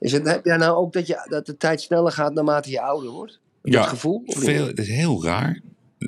[0.00, 2.80] Is het, heb jij nou ook dat, je, dat de tijd sneller gaat naarmate je
[2.80, 3.40] ouder wordt?
[3.62, 4.22] Dat Ja, gevoel?
[4.26, 5.60] Veel, het is heel raar.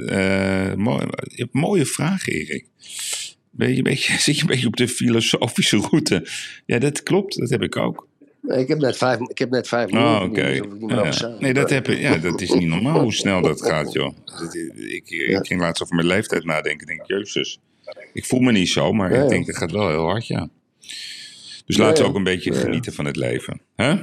[0.07, 1.07] Eh, mooi,
[1.51, 2.67] mooie vraag, Erik.
[3.51, 6.27] Ben je een beetje, zit je een beetje op de filosofische route?
[6.67, 7.37] Ja, dat klopt.
[7.39, 8.09] Dat heb ik ook.
[8.43, 10.69] Nee, ik heb net vijf, ik heb net vijf Oh, minuten.
[10.79, 11.03] oké.
[11.03, 11.37] dus Ja.
[11.39, 14.17] Nee, dat, heb ik, ja, dat is niet normaal hoe snel dat gaat, joh.
[14.25, 16.87] Dat- Ik, ik ging laatst over mijn leeftijd nadenken.
[16.89, 17.59] Ik denk, jezus.
[18.13, 20.49] Ik voel me niet zo, maar Ja, ik denk, dat gaat wel heel hard, ja.
[21.67, 23.61] Dus laten we ook een beetje genieten van het leven.
[23.77, 23.95] hè?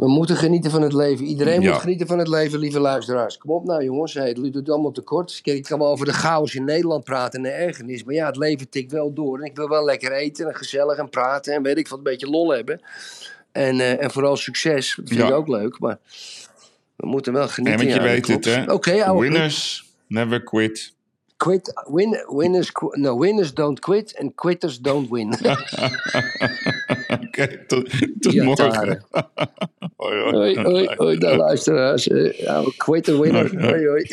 [0.00, 1.24] We moeten genieten van het leven.
[1.24, 1.70] Iedereen Ja.
[1.70, 3.38] moet genieten van het leven, lieve luisteraars.
[3.38, 4.14] Kom op nou, jongens.
[4.14, 5.38] Hey, het doet allemaal te kort.
[5.42, 8.04] Kijk, ik kan wel over de chaos in Nederland praten en de ergernis.
[8.04, 9.38] Maar ja, het leven tikt wel door.
[9.38, 11.54] En ik wil wel lekker eten en gezellig en praten.
[11.54, 12.80] En weet ik wat, een beetje lol hebben.
[13.52, 14.94] En, eh, en vooral succes.
[14.96, 15.26] Dat vind Ja.
[15.26, 15.78] ik ook leuk.
[15.78, 15.98] Maar
[16.96, 17.78] we moeten wel genieten.
[17.86, 18.72] want je weet het, hè?
[18.72, 19.18] Oké.
[19.18, 20.92] Winners never quit.
[21.36, 25.28] Quit, win, winners, no, winners don't quit and quitters don't win.
[27.66, 29.04] Tot, tot Ja, morgen.
[29.96, 30.32] hoi, hoi.
[30.32, 32.08] Hoi, hoi, hoi, luisteraars.
[32.08, 32.66] Eh,
[33.20, 33.60] winner.
[33.60, 34.06] Hoi, hoi.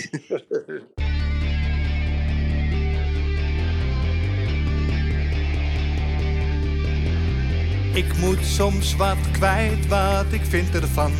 [7.93, 11.11] Ik moet soms wat kwijt, wat ik vind ervan.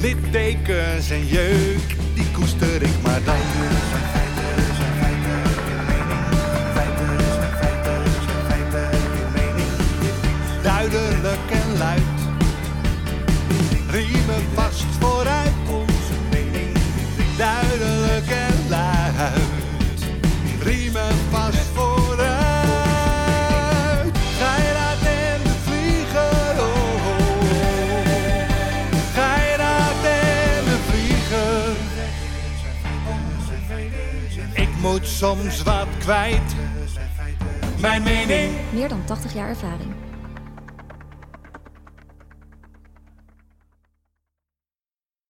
[0.00, 3.34] Littekens en jeuk, die koester ik maar dan.
[10.62, 11.55] Duidelijk
[13.90, 16.76] Riemen vast vooruit onze mening.
[17.36, 20.02] Duidelijk en luid.
[20.62, 22.26] Riemen vast vooruit.
[24.38, 26.58] Geiraat en de vlieger.
[26.58, 27.46] Oh, oh, oh.
[29.14, 31.76] Geiraat en de vlieger.
[34.52, 36.54] Ik moet soms wat kwijt.
[37.80, 38.52] Mijn mening.
[38.72, 39.95] Meer dan 80 jaar ervaring.